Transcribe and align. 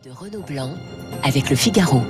de 0.00 0.10
Renaud 0.10 0.42
Blanc 0.46 0.70
avec 1.22 1.50
le 1.50 1.56
Figaro. 1.56 2.02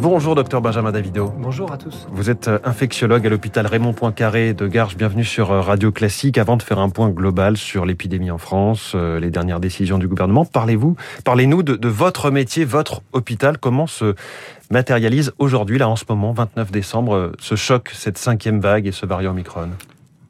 Bonjour 0.00 0.34
docteur 0.34 0.62
Benjamin 0.62 0.90
Davido. 0.90 1.32
Bonjour 1.36 1.70
à 1.70 1.76
tous. 1.76 2.06
Vous 2.10 2.30
êtes 2.30 2.48
euh, 2.48 2.58
infectiologue 2.64 3.26
à 3.26 3.30
l'hôpital 3.30 3.66
Raymond 3.66 3.92
Poincaré 3.92 4.54
de 4.54 4.66
Garges. 4.66 4.96
Bienvenue 4.96 5.24
sur 5.24 5.50
euh, 5.50 5.60
Radio 5.60 5.92
Classique. 5.92 6.38
Avant 6.38 6.56
de 6.56 6.62
faire 6.62 6.78
un 6.78 6.88
point 6.88 7.10
global 7.10 7.56
sur 7.56 7.84
l'épidémie 7.84 8.30
en 8.30 8.38
France, 8.38 8.92
euh, 8.94 9.20
les 9.20 9.30
dernières 9.30 9.60
décisions 9.60 9.98
du 9.98 10.08
gouvernement, 10.08 10.44
parlez-vous, 10.44 10.96
parlez-nous 11.24 11.62
de, 11.62 11.76
de, 11.76 11.88
votre 11.88 12.30
métier, 12.30 12.64
votre 12.64 13.02
hôpital. 13.12 13.58
Comment 13.58 13.86
se 13.86 14.14
matérialise 14.70 15.32
aujourd'hui, 15.38 15.78
là 15.78 15.88
en 15.88 15.96
ce 15.96 16.04
moment, 16.08 16.32
29 16.32 16.70
décembre, 16.70 17.32
ce 17.38 17.54
choc, 17.54 17.90
cette 17.92 18.18
cinquième 18.18 18.60
vague 18.60 18.86
et 18.86 18.92
ce 18.92 19.04
variant 19.04 19.32
Omicron? 19.32 19.68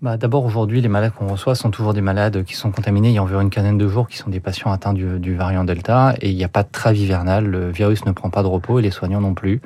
Bah, 0.02 0.16
D'abord, 0.16 0.44
aujourd'hui, 0.44 0.80
les 0.80 0.88
malades 0.88 1.12
qu'on 1.16 1.28
reçoit 1.28 1.54
sont 1.54 1.70
toujours 1.70 1.94
des 1.94 2.00
malades 2.00 2.44
qui 2.44 2.54
sont 2.54 2.70
contaminés 2.70 3.08
il 3.08 3.14
y 3.14 3.18
a 3.18 3.22
environ 3.22 3.40
une 3.40 3.50
quinzaine 3.50 3.78
de 3.78 3.88
jours, 3.88 4.08
qui 4.08 4.18
sont 4.18 4.30
des 4.30 4.40
patients 4.40 4.72
atteints 4.72 4.92
du, 4.92 5.18
du 5.18 5.36
variant 5.36 5.64
Delta. 5.64 6.14
Et 6.20 6.30
il 6.30 6.36
n'y 6.36 6.44
a 6.44 6.48
pas 6.48 6.64
de 6.64 6.68
trêve 6.70 6.96
hivernale. 6.96 7.46
Le 7.46 7.70
virus 7.70 8.04
ne 8.04 8.12
prend 8.12 8.28
pas 8.28 8.42
de 8.42 8.48
repos 8.48 8.80
et 8.80 8.82
les 8.82 8.90
soignants 8.90 9.20
non 9.20 9.34
plus. 9.34 9.60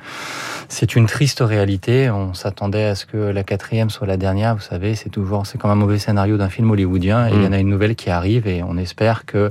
C'est 0.68 0.94
une 0.94 1.06
triste 1.06 1.40
réalité. 1.40 2.10
On 2.10 2.34
s'attendait 2.34 2.84
à 2.84 2.94
ce 2.94 3.06
que 3.06 3.16
la 3.16 3.44
quatrième 3.44 3.90
soit 3.90 4.06
la 4.06 4.16
dernière. 4.16 4.54
Vous 4.54 4.60
savez, 4.60 4.94
c'est 4.94 5.10
toujours, 5.10 5.46
c'est 5.46 5.58
comme 5.58 5.70
un 5.70 5.76
mauvais 5.76 5.98
scénario 5.98 6.36
d'un 6.36 6.48
film 6.48 6.70
hollywoodien. 6.70 7.28
Et 7.28 7.34
il 7.34 7.42
y 7.42 7.46
en 7.46 7.52
a 7.52 7.58
une 7.58 7.68
nouvelle 7.68 7.96
qui 7.96 8.10
arrive 8.10 8.46
et 8.46 8.62
on 8.62 8.76
espère 8.76 9.24
que 9.24 9.50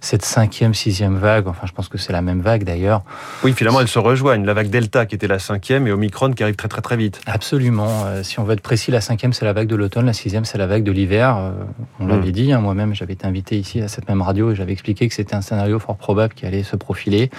cette 0.00 0.24
cinquième, 0.24 0.74
sixième 0.74 1.16
vague, 1.16 1.48
enfin, 1.48 1.66
je 1.66 1.72
pense 1.72 1.88
que 1.88 1.98
c'est 1.98 2.12
la 2.12 2.22
même 2.22 2.40
vague 2.40 2.64
d'ailleurs. 2.64 3.02
Oui, 3.42 3.52
finalement, 3.54 3.80
elles 3.80 3.88
se 3.88 3.98
rejoignent. 3.98 4.44
La 4.44 4.54
vague 4.54 4.68
Delta 4.68 5.06
qui 5.06 5.14
était 5.14 5.28
la 5.28 5.38
cinquième 5.38 5.86
et 5.86 5.92
Omicron 5.92 6.32
qui 6.32 6.42
arrive 6.42 6.56
très 6.56 6.68
très 6.68 6.82
très 6.82 6.96
vite. 6.96 7.20
Absolument. 7.26 8.04
Euh, 8.06 8.22
si 8.22 8.38
on 8.38 8.44
veut 8.44 8.52
être 8.52 8.60
précis, 8.60 8.90
la 8.90 9.00
cinquième, 9.00 9.32
c'est 9.32 9.44
la 9.44 9.52
vague 9.52 9.68
de 9.68 9.76
l'automne. 9.76 10.06
La 10.06 10.12
sixième, 10.26 10.44
c'est 10.44 10.58
la 10.58 10.66
vague 10.66 10.82
de 10.82 10.90
l'hiver. 10.90 11.36
Euh, 11.36 11.52
on 12.00 12.08
l'avait 12.08 12.30
mmh. 12.30 12.32
dit. 12.32 12.52
Hein, 12.52 12.58
Moi-même, 12.58 12.96
j'avais 12.96 13.12
été 13.12 13.28
invité 13.28 13.56
ici 13.56 13.80
à 13.80 13.86
cette 13.86 14.08
même 14.08 14.22
radio 14.22 14.50
et 14.50 14.56
j'avais 14.56 14.72
expliqué 14.72 15.06
que 15.06 15.14
c'était 15.14 15.36
un 15.36 15.40
scénario 15.40 15.78
fort 15.78 15.96
probable 15.96 16.34
qui 16.34 16.46
allait 16.46 16.64
se 16.64 16.74
profiler. 16.74 17.30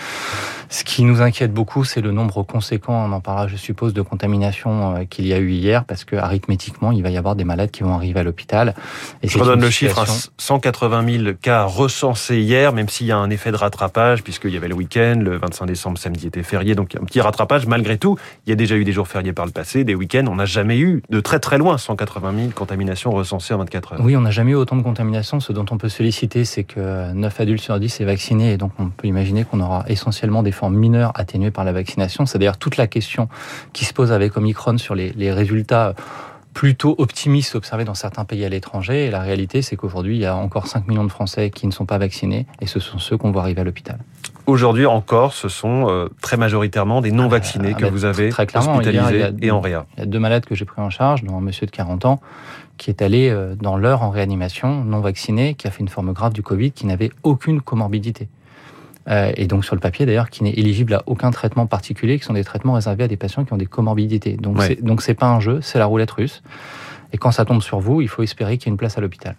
Ce 0.70 0.86
qui 0.86 1.04
nous 1.04 1.22
inquiète 1.22 1.54
beaucoup, 1.54 1.84
c'est 1.84 2.00
le 2.00 2.12
nombre 2.12 2.44
conséquent, 2.44 2.94
on 2.94 3.12
en 3.12 3.20
parlera, 3.20 3.50
je 3.50 3.58
suppose, 3.58 3.94
de 3.94 4.02
contamination 4.02 4.96
euh, 4.96 5.04
qu'il 5.04 5.28
y 5.28 5.34
a 5.34 5.38
eu 5.38 5.52
hier, 5.52 5.84
parce 5.84 6.06
que 6.06 6.16
arithmétiquement, 6.16 6.94
il 6.94 7.04
va 7.04 7.10
y 7.10 7.18
avoir 7.18 7.36
des 7.36 7.44
malades 7.44 7.72
qui 7.72 7.84
vont 7.84 7.94
arriver 7.94 8.22
à 8.22 8.24
l'hôpital. 8.24 8.74
Et 9.22 9.28
je 9.28 9.38
redonne 9.38 9.60
le 9.60 9.70
chiffre, 9.70 10.06
180 10.38 10.98
hein, 10.98 11.06
000 11.24 11.34
cas 11.42 11.66
recensés 11.66 12.40
hier, 12.40 12.72
même 12.72 12.88
s'il 12.88 13.08
y 13.08 13.12
a 13.12 13.18
un 13.18 13.30
effet 13.30 13.52
de 13.52 13.58
rattrapage, 13.58 14.24
puisqu'il 14.24 14.52
y 14.52 14.58
avait 14.58 14.70
le 14.70 14.76
week-end, 14.76 15.20
le 15.22 15.38
25 15.38 15.66
décembre, 15.66 15.98
samedi 15.98 16.28
était 16.28 16.44
férié, 16.44 16.74
donc 16.74 16.96
un 16.96 17.04
petit 17.04 17.20
rattrapage. 17.20 17.68
Malgré 17.68 17.98
tout, 17.98 18.18
il 18.46 18.50
y 18.50 18.54
a 18.54 18.56
déjà 18.56 18.76
eu 18.76 18.86
des 18.86 18.94
jours 18.94 19.10
fériés 19.10 19.34
par 19.34 19.46
le 19.46 19.52
passé, 19.52 19.84
des 19.84 19.96
week-ends, 19.96 20.26
on 20.28 20.36
n'a 20.36 20.46
jamais 20.46 20.80
eu 20.80 21.02
de 21.10 21.20
très 21.20 21.40
très 21.40 21.58
loin 21.58 21.78
180 21.78 22.34
000 22.38 22.50
contaminations 22.56 22.77
recensées 23.06 23.54
en 23.54 23.58
24 23.58 23.94
heures. 23.94 24.00
Oui, 24.04 24.16
on 24.16 24.22
n'a 24.22 24.32
jamais 24.32 24.52
eu 24.52 24.56
autant 24.56 24.76
de 24.76 24.82
contaminations. 24.82 25.40
Ce 25.40 25.52
dont 25.52 25.66
on 25.72 25.78
peut 25.78 25.90
se 25.90 25.96
féliciter, 25.96 26.46
c'est 26.46 26.64
que 26.64 27.12
9 27.14 27.40
adultes 27.40 27.64
sur 27.64 27.80
10 27.80 28.02
est 28.02 28.06
vacciné, 28.06 28.54
et 28.54 28.58
donc 28.58 28.72
on 28.80 28.90
peut 28.90 29.08
imaginer 29.08 29.44
qu'on 29.44 29.60
aura 29.60 29.86
essentiellement 29.88 30.44
des 30.44 30.52
formes 30.52 30.76
mineures 30.76 31.12
atténuées 31.16 31.52
par 31.52 31.64
la 31.64 31.72
vaccination. 31.72 32.26
C'est 32.26 32.40
d'ailleurs 32.40 32.58
toute 32.58 32.78
la 32.78 32.88
question 32.88 33.30
qui 33.74 33.86
se 33.86 33.94
pose 33.94 34.12
avec 34.12 34.38
Omicron 34.38 34.78
sur 34.78 34.96
les, 34.96 35.32
résultats 35.32 35.94
plutôt 36.54 36.96
optimistes 36.98 37.54
observés 37.56 37.84
dans 37.84 37.94
certains 37.94 38.26
pays 38.26 38.44
à 38.44 38.50
l'étranger. 38.50 39.06
Et 39.06 39.12
la 39.12 39.22
réalité, 39.22 39.62
c'est 39.62 39.76
qu'aujourd'hui, 39.76 40.16
il 40.16 40.22
y 40.22 40.26
a 40.26 40.36
encore 40.36 40.68
5 40.68 40.88
millions 40.88 41.04
de 41.04 41.12
Français 41.12 41.52
qui 41.52 41.68
ne 41.68 41.72
sont 41.72 41.86
pas 41.86 41.98
vaccinés, 41.98 42.48
et 42.62 42.68
ce 42.68 42.80
sont 42.80 42.98
ceux 42.98 43.18
qu'on 43.18 43.32
voit 43.32 43.44
arriver 43.44 43.62
à 43.62 43.64
l'hôpital. 43.64 44.00
Aujourd'hui 44.48 44.86
encore, 44.86 45.34
ce 45.34 45.50
sont 45.50 45.90
euh, 45.90 46.08
très 46.22 46.38
majoritairement 46.38 47.02
des 47.02 47.12
non-vaccinés 47.12 47.74
ah, 47.76 47.80
que 47.80 47.86
vous 47.86 48.06
avez 48.06 48.30
très 48.30 48.48
hospitalisés 48.56 48.90
il 48.90 49.20
y 49.20 49.24
a, 49.24 49.30
il 49.30 49.44
y 49.44 49.44
a, 49.44 49.48
et 49.48 49.52
en 49.52 49.60
réa. 49.60 49.86
Il 49.98 50.00
y 50.00 50.04
a 50.04 50.06
deux 50.06 50.20
malades 50.20 50.46
que 50.46 50.56
j'ai 50.56 50.64
pris 50.64 50.82
en 50.82 50.90
charge, 50.90 51.24
dont 51.24 51.38
un 51.38 51.42
monsieur 51.42 51.66
de 51.66 51.72
40 51.72 52.06
ans, 52.06 52.22
qui 52.78 52.90
est 52.90 53.02
allé 53.02 53.30
euh, 53.30 53.56
dans 53.56 53.76
l'heure 53.76 54.04
en 54.04 54.10
réanimation, 54.10 54.86
non 54.86 55.02
vacciné, 55.02 55.54
qui 55.54 55.68
a 55.68 55.72
fait 55.72 55.82
une 55.82 55.90
forme 55.90 56.14
grave 56.14 56.32
du 56.32 56.44
Covid, 56.44 56.72
qui 56.72 56.86
n'avait 56.86 57.12
aucune 57.24 57.60
comorbidité. 57.60 58.30
Euh, 59.10 59.32
et 59.36 59.48
donc 59.48 59.66
sur 59.66 59.76
le 59.76 59.80
papier 59.80 60.06
d'ailleurs 60.06 60.30
qui 60.30 60.44
n'est 60.44 60.52
éligible 60.52 60.94
à 60.94 61.04
aucun 61.08 61.32
traitement 61.32 61.66
particulier, 61.66 62.18
qui 62.18 62.26
sont 62.26 62.34
des 62.34 62.44
traitements 62.46 62.74
réservés 62.74 63.04
à 63.04 63.08
des 63.10 63.18
patients 63.18 63.44
qui 63.44 63.52
ont 63.52 63.58
des 63.58 63.66
comorbidités. 63.66 64.38
Donc 64.38 64.60
ouais. 64.60 64.78
c'est 65.00 65.14
pas 65.14 65.28
un 65.28 65.42
jeu, 65.42 65.60
c'est 65.62 65.80
la 65.80 65.86
roulette 65.86 66.12
russe. 66.12 66.42
Et 67.12 67.18
quand 67.18 67.32
ça 67.32 67.44
tombe 67.44 67.62
sur 67.62 67.80
vous, 67.80 68.02
il 68.02 68.08
faut 68.08 68.24
espérer 68.24 68.58
qu'il 68.58 68.68
y 68.68 68.70
ait 68.70 68.74
une 68.74 68.78
place 68.78 68.98
à 68.98 69.02
l'hôpital. 69.02 69.36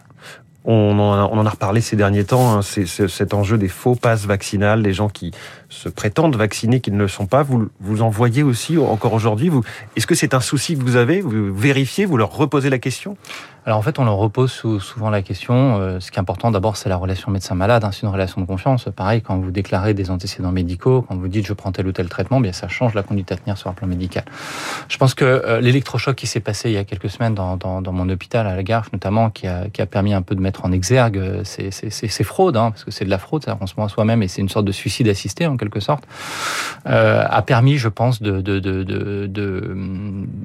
On 0.65 0.99
en, 0.99 1.47
a, 1.47 1.51
reparlé 1.51 1.81
ces 1.81 1.97
derniers 1.97 2.25
temps, 2.25 2.53
hein, 2.53 2.63
c'est 2.63 2.87
cet 2.87 3.33
enjeu 3.33 3.57
des 3.57 3.69
faux 3.69 3.95
passes 3.95 4.27
vaccinales, 4.27 4.83
les 4.83 4.93
gens 4.93 5.09
qui 5.09 5.31
se 5.69 5.89
prétendent 5.89 6.37
vaccinés, 6.37 6.81
qui 6.81 6.91
ne 6.91 6.99
le 6.99 7.09
sont 7.09 7.27
pas. 7.27 7.43
Vous, 7.43 7.69
vous 7.81 8.03
en 8.03 8.11
voyez 8.11 8.43
aussi 8.43 8.77
encore 8.77 9.15
aujourd'hui. 9.15 9.51
Est-ce 9.97 10.07
que 10.07 10.15
c'est 10.15 10.35
un 10.35 10.41
souci 10.41 10.77
que 10.77 10.83
vous 10.83 10.97
avez? 10.97 11.21
Vous 11.21 11.55
vérifiez, 11.55 12.05
vous 12.05 12.17
leur 12.17 12.35
reposez 12.35 12.71
la 12.71 12.79
question? 12.79 13.17
Alors 13.69 13.81
en 13.81 13.83
fait, 13.83 13.99
on 13.99 14.07
leur 14.07 14.17
repose 14.17 14.51
souvent 14.51 15.11
la 15.11 15.21
question. 15.21 15.79
Euh, 15.79 16.01
ce 16.01 16.11
qui 16.11 16.17
est 16.17 16.21
important 16.21 16.51
d'abord, 16.51 16.79
c'est 16.79 16.89
la 16.89 16.97
relation 16.97 17.31
médecin-malade. 17.31 17.85
Hein, 17.85 17.91
c'est 17.93 18.05
une 18.05 18.09
relation 18.09 18.41
de 18.41 18.47
confiance. 18.47 18.89
Pareil, 18.97 19.21
quand 19.21 19.37
vous 19.37 19.51
déclarez 19.51 19.93
des 19.93 20.11
antécédents 20.11 20.53
médicaux, 20.53 21.05
quand 21.07 21.17
vous 21.17 21.29
dites 21.29 21.47
je 21.47 21.53
prends 21.53 21.71
tel 21.71 21.87
ou 21.87 21.93
tel 21.93 22.09
traitement, 22.09 22.41
bien 22.41 22.53
ça 22.53 22.69
change 22.69 22.95
la 22.95 23.03
conduite 23.03 23.31
à 23.31 23.37
tenir 23.37 23.59
sur 23.59 23.69
un 23.69 23.75
plan 23.75 23.87
médical. 23.87 24.25
Je 24.89 24.97
pense 24.97 25.13
que 25.13 25.27
euh, 25.27 25.61
l'électrochoc 25.61 26.17
qui 26.17 26.27
s'est 26.27 26.41
passé 26.41 26.71
il 26.71 26.77
y 26.77 26.79
a 26.79 26.85
quelques 26.85 27.11
semaines 27.11 27.35
dans, 27.35 27.93
mon 27.93 28.09
hôpital 28.09 28.47
à 28.47 28.57
la 28.57 28.63
notamment, 28.91 29.29
qui 29.29 29.47
a, 29.47 29.69
qui 29.69 29.83
a 29.83 29.87
permis 29.87 30.15
un 30.15 30.23
peu 30.23 30.35
de 30.35 30.41
mettre 30.49 30.65
en 30.65 30.73
exergue 30.73 31.19
euh, 31.19 31.45
ces, 31.45 32.23
hein, 32.57 32.71
parce 32.71 32.85
que 32.85 32.91
c'est 32.91 33.05
de 33.05 33.11
la 33.11 33.19
fraude, 33.19 33.45
ça 33.45 33.59
on 33.61 33.67
se 33.67 33.75
à 33.79 33.89
soi-même 33.89 34.23
et 34.23 34.29
c'est 34.29 34.41
une 34.41 34.49
sorte 34.49 34.65
de 34.65 34.73
suicide 34.73 35.07
assisté 35.09 35.47
en 35.47 35.59
quelque 35.59 35.81
sorte, 35.81 36.05
euh, 36.87 37.23
a 37.29 37.43
permis, 37.43 37.77
je 37.77 37.89
pense, 37.89 38.23
de, 38.23 38.41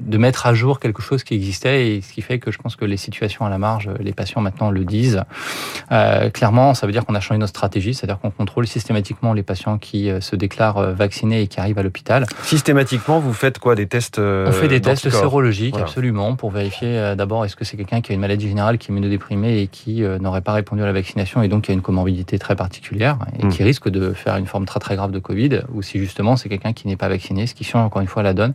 de, 0.06 0.18
mettre 0.18 0.46
à 0.46 0.54
jour 0.54 0.80
quelque 0.80 1.02
chose 1.02 1.24
qui 1.24 1.34
existait 1.34 1.88
et 1.88 2.00
ce 2.00 2.12
qui 2.12 2.22
fait 2.22 2.38
que 2.38 2.50
je 2.50 2.58
pense 2.58 2.76
que 2.76 2.84
les 2.84 2.96
situations 2.96 3.44
à 3.44 3.50
la 3.50 3.58
marge, 3.58 3.90
les 4.00 4.12
patients 4.12 4.40
maintenant 4.40 4.70
le 4.70 4.84
disent. 4.84 5.22
Euh, 5.92 6.30
clairement, 6.30 6.74
ça 6.74 6.86
veut 6.86 6.92
dire 6.92 7.04
qu'on 7.04 7.14
a 7.14 7.20
changé 7.20 7.38
notre 7.38 7.50
stratégie, 7.50 7.94
c'est-à-dire 7.94 8.18
qu'on 8.18 8.30
contrôle 8.30 8.66
systématiquement 8.66 9.32
les 9.32 9.42
patients 9.42 9.78
qui 9.78 10.10
euh, 10.10 10.20
se 10.20 10.36
déclarent 10.36 10.78
euh, 10.78 10.92
vaccinés 10.92 11.42
et 11.42 11.46
qui 11.46 11.60
arrivent 11.60 11.78
à 11.78 11.82
l'hôpital. 11.82 12.26
Systématiquement, 12.42 13.20
vous 13.20 13.32
faites 13.32 13.58
quoi? 13.58 13.74
Des 13.74 13.86
tests 13.86 14.18
On 14.18 14.52
fait 14.52 14.68
des 14.68 14.80
tests 14.80 15.10
sérologiques, 15.10 15.72
voilà. 15.72 15.86
absolument, 15.86 16.36
pour 16.36 16.50
vérifier 16.50 17.14
d'abord 17.16 17.44
est-ce 17.44 17.56
que 17.56 17.64
c'est 17.64 17.76
quelqu'un 17.76 18.00
qui 18.00 18.12
a 18.12 18.14
une 18.14 18.20
maladie 18.20 18.48
générale, 18.48 18.78
qui 18.78 18.90
est 18.90 18.92
immunodéprimé 18.92 19.58
et 19.58 19.66
qui 19.66 20.02
n'aurait 20.02 20.40
pas 20.40 20.52
répondu 20.52 20.82
à 20.82 20.86
la 20.86 20.92
vaccination 20.92 21.42
et 21.42 21.48
donc 21.48 21.64
qui 21.64 21.70
a 21.70 21.74
une 21.74 21.82
comorbidité 21.82 22.38
très 22.38 22.56
particulière 22.56 23.18
et 23.38 23.46
mmh. 23.46 23.48
qui 23.50 23.62
risque 23.62 23.88
de 23.88 24.12
faire 24.12 24.36
une 24.36 24.46
forme 24.46 24.66
très 24.66 24.80
très 24.80 24.96
grave 24.96 25.10
de 25.10 25.18
Covid, 25.18 25.62
ou 25.72 25.82
si 25.82 25.98
justement 25.98 26.36
c'est 26.36 26.48
quelqu'un 26.48 26.72
qui 26.72 26.86
n'est 26.86 26.96
pas 26.96 27.08
vacciné, 27.08 27.46
ce 27.46 27.54
qui 27.54 27.64
change 27.64 27.84
encore 27.84 28.02
une 28.02 28.08
fois 28.08 28.22
la 28.22 28.34
donne. 28.34 28.54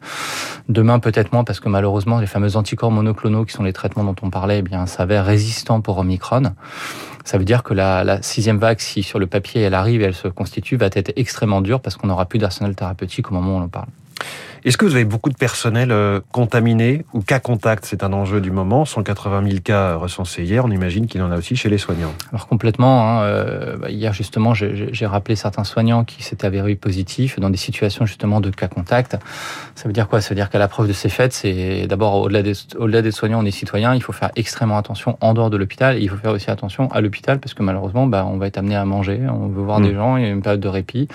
Demain 0.68 1.00
peut-être 1.00 1.34
moins 1.34 1.44
parce 1.50 1.60
que 1.60 1.68
malheureusement 1.68 2.20
les 2.20 2.28
fameux 2.28 2.58
anticorps 2.58 2.92
monoclonaux 2.92 3.44
qui 3.44 3.54
sont 3.54 3.64
les 3.64 3.74
traitements 3.74 4.04
dont 4.04 4.16
on 4.22 4.30
parlait, 4.30 4.60
eh 4.60 4.62
bien 4.62 4.86
s'avère 4.86 5.26
résistant 5.26 5.82
pour 5.82 5.98
Omicron. 5.98 6.44
Ça 7.26 7.40
veut 7.40 7.44
dire 7.44 7.64
que 7.64 7.74
la, 7.74 8.04
la, 8.04 8.22
sixième 8.22 8.60
vague, 8.60 8.80
si 8.80 9.02
sur 9.02 9.18
le 9.18 9.26
papier 9.26 9.62
elle 9.62 9.74
arrive 9.74 10.04
et 10.04 10.04
elle 10.04 10.14
se 10.14 10.28
constitue, 10.28 10.76
va 10.76 10.92
être 10.94 11.12
extrêmement 11.16 11.62
dure 11.62 11.82
parce 11.82 11.98
qu'on 11.98 12.06
n'aura 12.06 12.28
plus 12.28 12.38
d'arsenal 12.38 12.76
thérapeutique 12.76 13.32
au 13.32 13.34
moment 13.34 13.56
où 13.56 13.60
on 13.62 13.64
en 13.64 13.68
parle. 13.68 13.88
Est-ce 14.66 14.78
que 14.78 14.86
vous 14.86 14.96
avez 14.96 15.06
beaucoup 15.06 15.30
de 15.30 15.38
personnel 15.38 15.92
euh, 15.92 16.20
contaminé 16.34 17.06
ou 17.14 17.22
cas 17.22 17.40
contact? 17.40 17.86
C'est 17.86 18.04
un 18.04 18.12
enjeu 18.12 18.42
du 18.42 18.52
moment. 18.52 18.84
180 18.84 19.48
000 19.48 19.62
cas 19.64 19.96
recensés 19.96 20.44
hier. 20.44 20.66
On 20.66 20.72
imagine 20.72 21.08
qu'il 21.08 21.22
en 21.22 21.32
a 21.32 21.38
aussi 21.38 21.56
chez 21.56 21.70
les 21.70 21.78
soignants. 21.78 22.14
Alors 22.32 22.48
complètement. 22.48 23.08
Hein, 23.08 23.24
euh, 23.24 23.78
hier 23.88 24.12
justement, 24.12 24.54
j'ai 24.54 25.06
rappelé 25.06 25.38
certains 25.38 25.64
soignants 25.64 26.04
qui 26.04 26.24
s'étaient 26.24 26.46
avérés 26.46 26.76
positifs 26.76 27.40
dans 27.40 27.50
des 27.50 27.58
situations 27.58 28.06
justement 28.06 28.42
de 28.42 28.50
cas 28.50 28.68
contact. 28.68 29.18
Ça 29.76 29.88
veut 29.88 29.94
dire 29.94 30.10
quoi? 30.10 30.20
Ça 30.20 30.30
veut 30.30 30.36
dire 30.36 30.50
qu'à 30.50 30.60
la 30.60 30.68
preuve 30.68 30.88
de 30.90 30.94
ces 30.94 31.10
faits, 31.10 31.32
c'est 31.32 31.88
d'abord 31.88 32.16
au-delà 32.16 32.42
des, 32.44 32.54
au-delà 32.78 33.02
des 33.02 33.12
soignants, 33.12 33.42
on 33.42 33.46
est 33.46 33.52
citoyens. 33.52 33.96
Il 33.96 34.04
faut 34.04 34.14
faire 34.14 34.32
extrêmement 34.36 34.78
attention 34.78 35.18
en 35.22 35.34
dehors 35.34 35.50
de 35.50 35.56
l'hôpital. 35.56 35.98
Et 35.98 36.02
il 36.02 36.10
faut 36.10 36.18
faire 36.18 36.32
aussi 36.32 36.52
attention 36.52 36.92
à 36.92 37.00
l'hôpital 37.00 37.40
parce 37.40 37.54
que 37.54 37.64
malheureusement, 37.64 38.08
bah, 38.08 38.26
on 38.26 38.38
va 38.38 38.48
être 38.48 38.58
amené 38.58 38.76
à 38.76 38.84
manger. 38.84 39.22
On 39.30 39.48
veut 39.48 39.64
voir 39.64 39.80
mmh. 39.80 39.84
des 39.84 39.94
gens. 39.94 40.18
Il 40.18 40.24
y 40.24 40.26
a 40.26 40.30
une 40.30 40.42
période 40.42 40.60
de 40.60 40.68
répit 40.68 41.08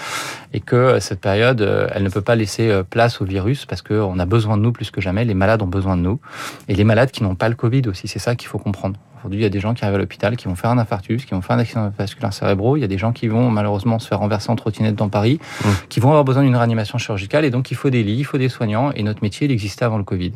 et 0.55 0.61
que 0.61 0.99
cette 1.01 1.21
période, 1.21 1.61
euh, 1.61 1.89
elle 1.93 2.05
ne 2.05 2.09
peut 2.09 2.23
pas 2.23 2.37
laisser 2.37 2.71
place 2.95 3.21
au 3.21 3.25
virus 3.25 3.67
parce 3.67 3.83
qu'on 3.83 4.19
a 4.21 4.25
besoin 4.25 4.57
de 4.57 4.63
nous 4.63 4.71
plus 4.71 4.93
que 4.93 5.01
jamais. 5.01 5.25
Les 5.25 5.35
malades 5.35 5.63
ont 5.63 5.67
besoin 5.67 5.97
de 5.97 6.03
nous. 6.03 6.21
Et 6.69 6.77
les 6.77 6.85
malades 6.85 7.11
qui 7.11 7.25
n'ont 7.25 7.35
pas 7.35 7.49
le 7.49 7.57
Covid 7.57 7.83
aussi, 7.89 8.07
c'est 8.07 8.21
ça 8.21 8.37
qu'il 8.37 8.49
faut 8.49 8.61
comprendre. 8.61 8.97
Aujourd'hui, 9.19 9.41
il 9.41 9.43
y 9.43 9.47
a 9.47 9.51
des 9.51 9.59
gens 9.59 9.75
qui 9.75 9.83
arrivent 9.83 9.97
à 9.97 9.99
l'hôpital, 9.99 10.37
qui 10.37 10.47
vont 10.47 10.55
faire 10.55 10.71
un 10.71 10.79
infarctus, 10.79 11.25
qui 11.25 11.33
vont 11.33 11.41
faire 11.41 11.57
un 11.57 11.59
accident 11.59 11.91
vasculaire 11.99 12.33
cérébraux. 12.33 12.77
Il 12.77 12.81
y 12.81 12.85
a 12.85 12.89
des 12.89 12.99
gens 12.99 13.13
qui 13.13 13.27
vont 13.27 13.51
malheureusement 13.51 13.99
se 13.99 14.07
faire 14.07 14.21
renverser 14.21 14.51
en 14.51 14.57
trottinette 14.57 14.95
dans 14.95 15.09
Paris, 15.09 15.41
mmh. 15.41 15.69
qui 15.89 15.99
vont 15.99 16.11
avoir 16.11 16.25
besoin 16.25 16.43
d'une 16.45 16.55
réanimation 16.55 16.99
chirurgicale. 16.99 17.45
Et 17.45 17.51
donc, 17.51 17.71
il 17.71 17.75
faut 17.75 17.91
des 17.91 18.05
lits, 18.05 18.19
il 18.19 18.25
faut 18.25 18.39
des 18.39 18.51
soignants. 18.51 18.93
Et 18.93 19.03
notre 19.03 19.23
métier, 19.23 19.47
il 19.47 19.51
existait 19.51 19.87
avant 19.87 19.99
le 19.99 20.05
Covid. 20.05 20.33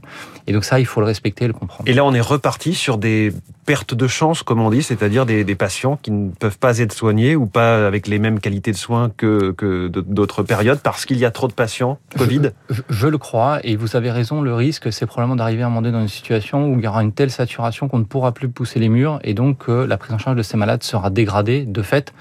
Et 0.46 0.52
donc 0.52 0.64
ça, 0.64 0.80
il 0.80 0.86
faut 0.86 1.00
le 1.00 1.06
respecter 1.06 1.44
et 1.44 1.48
le 1.48 1.52
comprendre. 1.52 1.88
Et 1.88 1.92
là, 1.92 2.04
on 2.04 2.14
est 2.14 2.20
reparti 2.20 2.74
sur 2.74 2.96
des 2.96 3.32
pertes 3.68 3.92
de 3.92 4.06
chance, 4.06 4.42
comme 4.42 4.62
on 4.62 4.70
dit, 4.70 4.82
c'est-à-dire 4.82 5.26
des, 5.26 5.44
des, 5.44 5.54
patients 5.54 5.98
qui 6.00 6.10
ne 6.10 6.30
peuvent 6.30 6.58
pas 6.58 6.78
être 6.78 6.94
soignés 6.94 7.36
ou 7.36 7.44
pas 7.44 7.86
avec 7.86 8.06
les 8.06 8.18
mêmes 8.18 8.40
qualités 8.40 8.72
de 8.72 8.78
soins 8.78 9.10
que, 9.14 9.50
que 9.50 9.88
d'autres 9.88 10.42
périodes 10.42 10.80
parce 10.82 11.04
qu'il 11.04 11.18
y 11.18 11.26
a 11.26 11.30
trop 11.30 11.48
de 11.48 11.52
patients 11.52 11.98
Covid? 12.16 12.52
Je, 12.88 13.06
le 13.08 13.18
crois 13.18 13.60
et 13.64 13.76
vous 13.76 13.94
avez 13.94 14.10
raison, 14.10 14.40
le 14.40 14.54
risque 14.54 14.90
c'est 14.90 15.04
probablement 15.04 15.36
d'arriver 15.36 15.64
à 15.64 15.66
un 15.66 15.68
moment 15.68 15.82
donné 15.82 15.92
dans 15.92 16.00
une 16.00 16.08
situation 16.08 16.72
où 16.72 16.78
il 16.78 16.84
y 16.86 16.88
aura 16.88 17.02
une 17.02 17.12
telle 17.12 17.30
saturation 17.30 17.88
qu'on 17.88 17.98
ne 17.98 18.04
pourra 18.04 18.32
plus 18.32 18.48
pousser 18.48 18.80
les 18.80 18.88
murs 18.88 19.18
et 19.22 19.34
donc 19.34 19.68
euh, 19.68 19.86
la 19.86 19.98
prise 19.98 20.14
en 20.14 20.18
charge 20.18 20.38
de 20.38 20.42
ces 20.42 20.56
malades 20.56 20.82
sera 20.82 21.10
dégradée 21.10 21.66
de 21.66 21.82
fait 21.82 22.14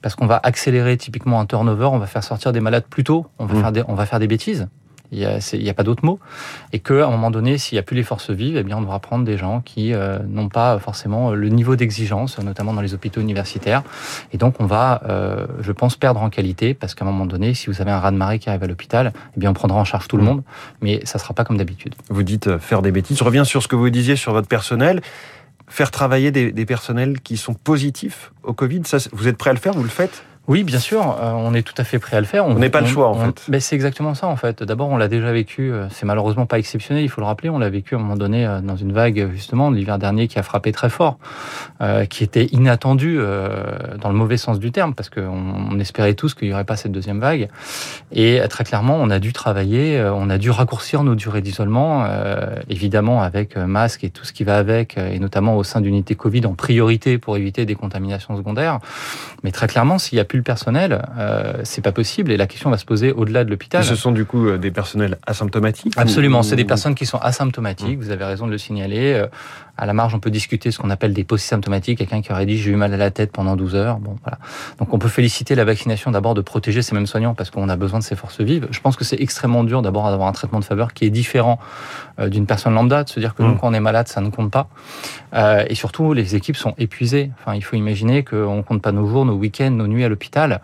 parce 0.00 0.14
qu'on 0.14 0.26
va 0.26 0.40
accélérer 0.42 0.96
typiquement 0.96 1.38
un 1.38 1.44
turnover, 1.44 1.90
on 1.92 1.98
va 1.98 2.06
faire 2.06 2.24
sortir 2.24 2.52
des 2.52 2.60
malades 2.60 2.84
plus 2.88 3.04
tôt, 3.04 3.26
on 3.38 3.44
va, 3.44 3.54
mmh. 3.54 3.60
faire, 3.60 3.72
des, 3.72 3.82
on 3.88 3.94
va 3.94 4.06
faire 4.06 4.20
des 4.20 4.26
bêtises 4.26 4.68
Il 5.12 5.18
n'y 5.18 5.24
a, 5.26 5.70
a 5.70 5.74
pas 5.74 5.82
d'autre 5.82 6.04
mot. 6.04 6.18
Et 6.72 6.80
qu'à 6.80 7.06
un 7.06 7.10
moment 7.10 7.30
donné, 7.30 7.58
s'il 7.58 7.76
n'y 7.76 7.80
a 7.80 7.82
plus 7.82 7.94
les 7.94 8.02
forces 8.02 8.30
vives, 8.30 8.56
eh 8.56 8.62
bien, 8.62 8.78
on 8.78 8.80
devra 8.80 8.98
prendre 8.98 9.24
des 9.24 9.36
gens 9.36 9.60
qui 9.60 9.92
euh, 9.92 10.18
n'ont 10.26 10.48
pas 10.48 10.78
forcément 10.78 11.32
le 11.32 11.48
niveau 11.48 11.76
d'exigence, 11.76 12.38
notamment 12.38 12.72
dans 12.72 12.80
les 12.80 12.94
hôpitaux 12.94 13.20
universitaires. 13.20 13.82
Et 14.32 14.38
donc, 14.38 14.56
on 14.60 14.66
va, 14.66 15.02
euh, 15.08 15.46
je 15.60 15.72
pense, 15.72 15.96
perdre 15.96 16.20
en 16.20 16.30
qualité 16.30 16.74
parce 16.74 16.94
qu'à 16.94 17.04
un 17.04 17.08
moment 17.08 17.26
donné, 17.26 17.54
si 17.54 17.68
vous 17.68 17.80
avez 17.80 17.90
un 17.90 18.00
raz-de-marée 18.00 18.38
qui 18.38 18.48
arrive 18.48 18.64
à 18.64 18.66
l'hôpital, 18.66 19.12
eh 19.36 19.40
bien, 19.40 19.50
on 19.50 19.54
prendra 19.54 19.78
en 19.78 19.84
charge 19.84 20.08
tout 20.08 20.16
le 20.16 20.22
mmh. 20.22 20.26
monde, 20.26 20.42
mais 20.80 21.00
ça 21.04 21.18
ne 21.18 21.22
sera 21.22 21.34
pas 21.34 21.44
comme 21.44 21.58
d'habitude. 21.58 21.94
Vous 22.08 22.22
dites 22.22 22.48
euh, 22.48 22.58
faire 22.58 22.82
des 22.82 22.90
bêtises. 22.90 23.18
Je 23.18 23.24
reviens 23.24 23.44
sur 23.44 23.62
ce 23.62 23.68
que 23.68 23.76
vous 23.76 23.90
disiez 23.90 24.16
sur 24.16 24.32
votre 24.32 24.48
personnel 24.48 25.00
faire 25.66 25.90
travailler 25.90 26.30
des, 26.30 26.52
des, 26.52 26.66
personnels 26.66 27.20
qui 27.20 27.38
sont 27.38 27.54
positifs 27.54 28.32
au 28.42 28.52
Covid. 28.52 28.82
Ça, 28.84 28.98
vous 29.12 29.28
êtes 29.28 29.38
prêt 29.38 29.48
à 29.48 29.54
le 29.54 29.58
faire? 29.58 29.72
Vous 29.72 29.82
le 29.82 29.88
faites? 29.88 30.22
Oui, 30.46 30.62
bien 30.62 30.78
sûr, 30.78 31.00
euh, 31.00 31.32
on 31.32 31.54
est 31.54 31.62
tout 31.62 31.74
à 31.78 31.84
fait 31.84 31.98
prêt 31.98 32.18
à 32.18 32.20
le 32.20 32.26
faire. 32.26 32.46
On 32.46 32.54
n'est 32.54 32.68
pas 32.68 32.82
le 32.82 32.86
choix, 32.86 33.08
en 33.08 33.14
fait. 33.14 33.46
Mais 33.48 33.60
c'est 33.60 33.74
exactement 33.74 34.14
ça, 34.14 34.26
en 34.26 34.36
fait. 34.36 34.62
D'abord, 34.62 34.88
on 34.90 34.98
l'a 34.98 35.08
déjà 35.08 35.32
vécu. 35.32 35.72
Euh, 35.72 35.88
c'est 35.90 36.04
malheureusement 36.04 36.44
pas 36.44 36.58
exceptionnel, 36.58 37.02
il 37.02 37.08
faut 37.08 37.22
le 37.22 37.26
rappeler. 37.26 37.48
On 37.48 37.58
l'a 37.58 37.70
vécu 37.70 37.94
à 37.94 37.98
un 37.98 38.02
moment 38.02 38.16
donné 38.16 38.46
euh, 38.46 38.60
dans 38.60 38.76
une 38.76 38.92
vague, 38.92 39.30
justement, 39.32 39.70
de 39.70 39.76
l'hiver 39.76 39.98
dernier, 39.98 40.28
qui 40.28 40.38
a 40.38 40.42
frappé 40.42 40.70
très 40.72 40.90
fort, 40.90 41.18
qui 42.10 42.24
était 42.24 42.46
inattendue 42.46 43.18
dans 44.00 44.08
le 44.08 44.14
mauvais 44.14 44.36
sens 44.36 44.58
du 44.58 44.72
terme, 44.72 44.94
parce 44.94 45.08
qu'on 45.08 45.78
espérait 45.78 46.14
tous 46.14 46.34
qu'il 46.34 46.48
n'y 46.48 46.54
aurait 46.54 46.64
pas 46.64 46.76
cette 46.76 46.92
deuxième 46.92 47.20
vague. 47.20 47.48
Et 48.12 48.40
très 48.48 48.64
clairement, 48.64 48.96
on 49.00 49.10
a 49.10 49.18
dû 49.18 49.32
travailler, 49.32 50.02
on 50.14 50.30
a 50.30 50.38
dû 50.38 50.50
raccourcir 50.50 51.04
nos 51.04 51.14
durées 51.14 51.42
d'isolement, 51.42 52.06
évidemment 52.68 53.22
avec 53.22 53.56
masque 53.56 54.04
et 54.04 54.10
tout 54.10 54.24
ce 54.24 54.32
qui 54.32 54.44
va 54.44 54.56
avec, 54.56 54.96
et 54.96 55.18
notamment 55.18 55.56
au 55.56 55.64
sein 55.64 55.80
d'unités 55.80 56.14
Covid 56.14 56.46
en 56.46 56.54
priorité 56.54 57.18
pour 57.18 57.36
éviter 57.36 57.66
des 57.66 57.74
contaminations 57.74 58.36
secondaires. 58.36 58.78
Mais 59.42 59.52
très 59.52 59.66
clairement, 59.66 59.98
s'il 59.98 60.18
y 60.18 60.20
a 60.20 60.24
plus 60.34 60.40
le 60.40 60.42
personnel, 60.42 61.00
euh, 61.16 61.52
c'est 61.62 61.80
pas 61.80 61.92
possible. 61.92 62.32
Et 62.32 62.36
la 62.36 62.48
question 62.48 62.68
va 62.68 62.76
se 62.76 62.84
poser 62.84 63.12
au-delà 63.12 63.44
de 63.44 63.50
l'hôpital. 63.50 63.84
Ce 63.84 63.94
sont 63.94 64.10
du 64.10 64.24
coup 64.24 64.48
euh, 64.48 64.58
des 64.58 64.72
personnels 64.72 65.16
asymptomatiques 65.28 65.94
Absolument, 65.96 66.42
c'est 66.42 66.56
des 66.56 66.64
personnes 66.64 66.96
qui 66.96 67.06
sont 67.06 67.18
asymptomatiques. 67.18 67.98
Vous 68.00 68.10
avez 68.10 68.24
raison 68.24 68.46
de 68.46 68.50
le 68.50 68.58
signaler. 68.58 69.24
À 69.76 69.86
la 69.86 69.92
marge, 69.92 70.14
on 70.14 70.20
peut 70.20 70.30
discuter 70.30 70.70
ce 70.70 70.78
qu'on 70.78 70.90
appelle 70.90 71.12
des 71.12 71.24
post-symptomatiques. 71.24 71.98
Quelqu'un 71.98 72.22
qui 72.22 72.32
aurait 72.32 72.46
dit 72.46 72.58
j'ai 72.58 72.70
eu 72.70 72.76
mal 72.76 72.94
à 72.94 72.96
la 72.96 73.10
tête 73.10 73.32
pendant 73.32 73.56
12 73.56 73.74
heures. 73.74 73.98
Bon, 73.98 74.16
voilà. 74.22 74.38
Donc 74.78 74.92
on 74.92 74.98
peut 74.98 75.08
féliciter 75.08 75.54
la 75.54 75.64
vaccination 75.64 76.10
d'abord 76.10 76.34
de 76.34 76.40
protéger 76.40 76.82
ces 76.82 76.94
mêmes 76.94 77.06
soignants 77.06 77.34
parce 77.34 77.50
qu'on 77.50 77.68
a 77.68 77.76
besoin 77.76 77.98
de 77.98 78.04
ces 78.04 78.16
forces 78.16 78.40
vives. 78.40 78.68
Je 78.70 78.80
pense 78.80 78.96
que 78.96 79.04
c'est 79.04 79.20
extrêmement 79.20 79.64
dur 79.64 79.82
d'abord 79.82 80.10
d'avoir 80.10 80.28
un 80.28 80.32
traitement 80.32 80.60
de 80.60 80.64
faveur 80.64 80.94
qui 80.94 81.04
est 81.04 81.10
différent 81.10 81.58
euh, 82.20 82.28
d'une 82.28 82.46
personne 82.46 82.74
lambda, 82.74 83.04
de 83.04 83.08
se 83.08 83.18
dire 83.18 83.34
que 83.34 83.42
nous, 83.42 83.54
mmh. 83.54 83.58
quand 83.58 83.68
on 83.68 83.74
est 83.74 83.80
malade, 83.80 84.08
ça 84.08 84.20
ne 84.20 84.30
compte 84.30 84.50
pas. 84.50 84.68
Euh, 85.34 85.64
et 85.68 85.74
surtout, 85.74 86.12
les 86.12 86.36
équipes 86.36 86.56
sont 86.56 86.74
épuisées. 86.78 87.30
Enfin, 87.40 87.54
il 87.56 87.62
faut 87.62 87.76
imaginer 87.76 88.22
qu'on 88.22 88.62
compte 88.62 88.82
pas 88.82 88.92
nos 88.92 89.06
jours, 89.06 89.24
nos 89.24 89.34
week-ends, 89.34 89.70
nos 89.70 89.86
nuits 89.86 90.04
à 90.04 90.08
l'hôpital. 90.08 90.60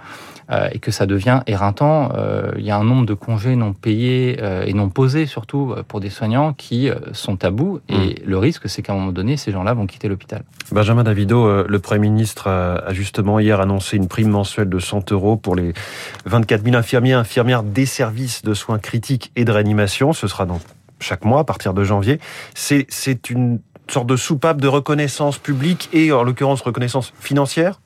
Euh, 0.50 0.68
et 0.72 0.80
que 0.80 0.90
ça 0.90 1.06
devient 1.06 1.42
éreintant. 1.46 2.10
Euh, 2.16 2.50
il 2.58 2.64
y 2.64 2.72
a 2.72 2.76
un 2.76 2.82
nombre 2.82 3.06
de 3.06 3.14
congés 3.14 3.54
non 3.54 3.72
payés 3.72 4.40
et 4.66 4.72
non 4.74 4.88
posés, 4.88 5.26
surtout 5.26 5.74
pour 5.86 6.00
des 6.00 6.10
soignants, 6.10 6.52
qui 6.52 6.90
sont 7.12 7.36
tabous. 7.36 7.80
Et 7.88 7.94
mmh. 7.94 8.14
le 8.24 8.38
risque, 8.38 8.68
c'est 8.68 8.82
qu'à 8.82 8.94
moment 9.00 9.12
donné, 9.12 9.36
ces 9.36 9.52
gens-là 9.52 9.74
vont 9.74 9.86
quitter 9.86 10.08
l'hôpital. 10.08 10.42
Benjamin 10.72 11.02
Davido, 11.02 11.64
le 11.66 11.78
Premier 11.78 12.08
ministre 12.08 12.48
a 12.48 12.92
justement 12.92 13.38
hier 13.40 13.60
annoncé 13.60 13.96
une 13.96 14.08
prime 14.08 14.30
mensuelle 14.30 14.68
de 14.68 14.78
100 14.78 15.12
euros 15.12 15.36
pour 15.36 15.56
les 15.56 15.72
24 16.26 16.64
000 16.64 16.76
infirmiers 16.76 17.12
infirmières 17.12 17.62
des 17.62 17.86
services 17.86 18.42
de 18.42 18.54
soins 18.54 18.78
critiques 18.78 19.32
et 19.36 19.44
de 19.44 19.52
réanimation. 19.52 20.12
Ce 20.12 20.28
sera 20.28 20.46
dans 20.46 20.60
chaque 21.00 21.24
mois 21.24 21.40
à 21.40 21.44
partir 21.44 21.74
de 21.74 21.82
janvier. 21.82 22.20
C'est 22.54 23.30
une 23.30 23.60
sorte 23.88 24.06
de 24.06 24.16
soupape 24.16 24.60
de 24.60 24.68
reconnaissance 24.68 25.38
publique 25.38 25.88
et 25.92 26.12
en 26.12 26.22
l'occurrence 26.22 26.60
reconnaissance 26.60 27.12
financière 27.18 27.79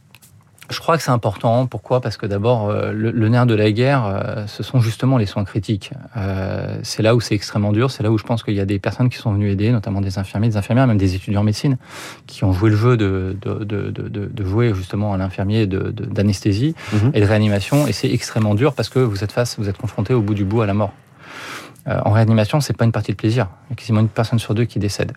je 0.71 0.79
crois 0.79 0.97
que 0.97 1.03
c'est 1.03 1.11
important. 1.11 1.67
Pourquoi? 1.67 2.01
Parce 2.01 2.17
que 2.17 2.27
d'abord, 2.27 2.71
euh, 2.71 2.93
le, 2.93 3.29
nerf 3.29 3.47
de 3.47 3.55
la 3.55 3.71
guerre, 3.73 4.07
euh, 4.07 4.47
ce 4.47 4.63
sont 4.63 4.81
justement 4.81 5.19
les 5.19 5.27
soins 5.27 5.45
critiques. 5.45 5.93
Euh, 6.17 6.79
c'est 6.83 7.03
là 7.03 7.15
où 7.15 7.21
c'est 7.21 7.35
extrêmement 7.35 7.73
dur. 7.73 7.91
C'est 7.91 8.03
là 8.03 8.11
où 8.11 8.19
je 8.19 8.25
pense 8.25 8.43
qu'il 8.43 8.55
y 8.55 8.61
a 8.61 8.65
des 8.65 8.79
personnes 8.79 9.09
qui 9.11 9.19
sont 9.19 9.33
venues 9.33 9.51
aider, 9.51 9.71
notamment 9.71 10.01
des 10.01 10.19
infirmiers, 10.19 10.49
des 10.49 10.57
infirmières, 10.57 10.87
même 10.87 10.99
des 10.99 11.15
étudiants 11.15 11.43
en 11.43 11.45
médecine, 11.45 11.77
qui 12.27 12.45
ont 12.45 12.53
joué 12.53 12.71
le 12.71 12.77
jeu 12.77 12.97
de, 12.97 13.37
de, 13.43 13.65
de, 13.65 13.91
de 13.91 14.45
jouer 14.45 14.75
justement 14.75 15.13
à 15.13 15.19
l'infirmier 15.19 15.67
d'anesthésie 15.67 16.75
mhm. 16.93 17.11
et 17.15 17.21
de 17.21 17.27
réanimation. 17.27 17.87
Et 17.87 17.93
c'est 17.93 18.11
extrêmement 18.11 18.55
dur 18.55 18.75
parce 18.75 18.89
que 18.89 18.99
vous 18.99 19.23
êtes 19.23 19.33
face, 19.33 19.59
vous 19.59 19.69
êtes 19.69 19.79
confronté 19.79 20.15
au 20.15 20.21
bout 20.21 20.35
du 20.35 20.45
bout 20.45 20.63
à 20.63 20.67
la 20.67 20.75
mort. 20.75 20.93
Euh, 21.87 22.01
en 22.05 22.13
réanimation, 22.13 22.61
c'est 22.63 22.75
pas 22.75 22.87
une 22.87 22.93
partie 22.93 23.13
de 23.13 23.17
plaisir. 23.17 23.49
Il 23.69 23.73
y 23.73 23.73
a 23.75 23.77
quasiment 23.77 24.01
une 24.01 24.09
personne 24.09 24.39
sur 24.39 24.55
deux 24.55 24.65
qui 24.65 24.79
décède. 24.79 25.13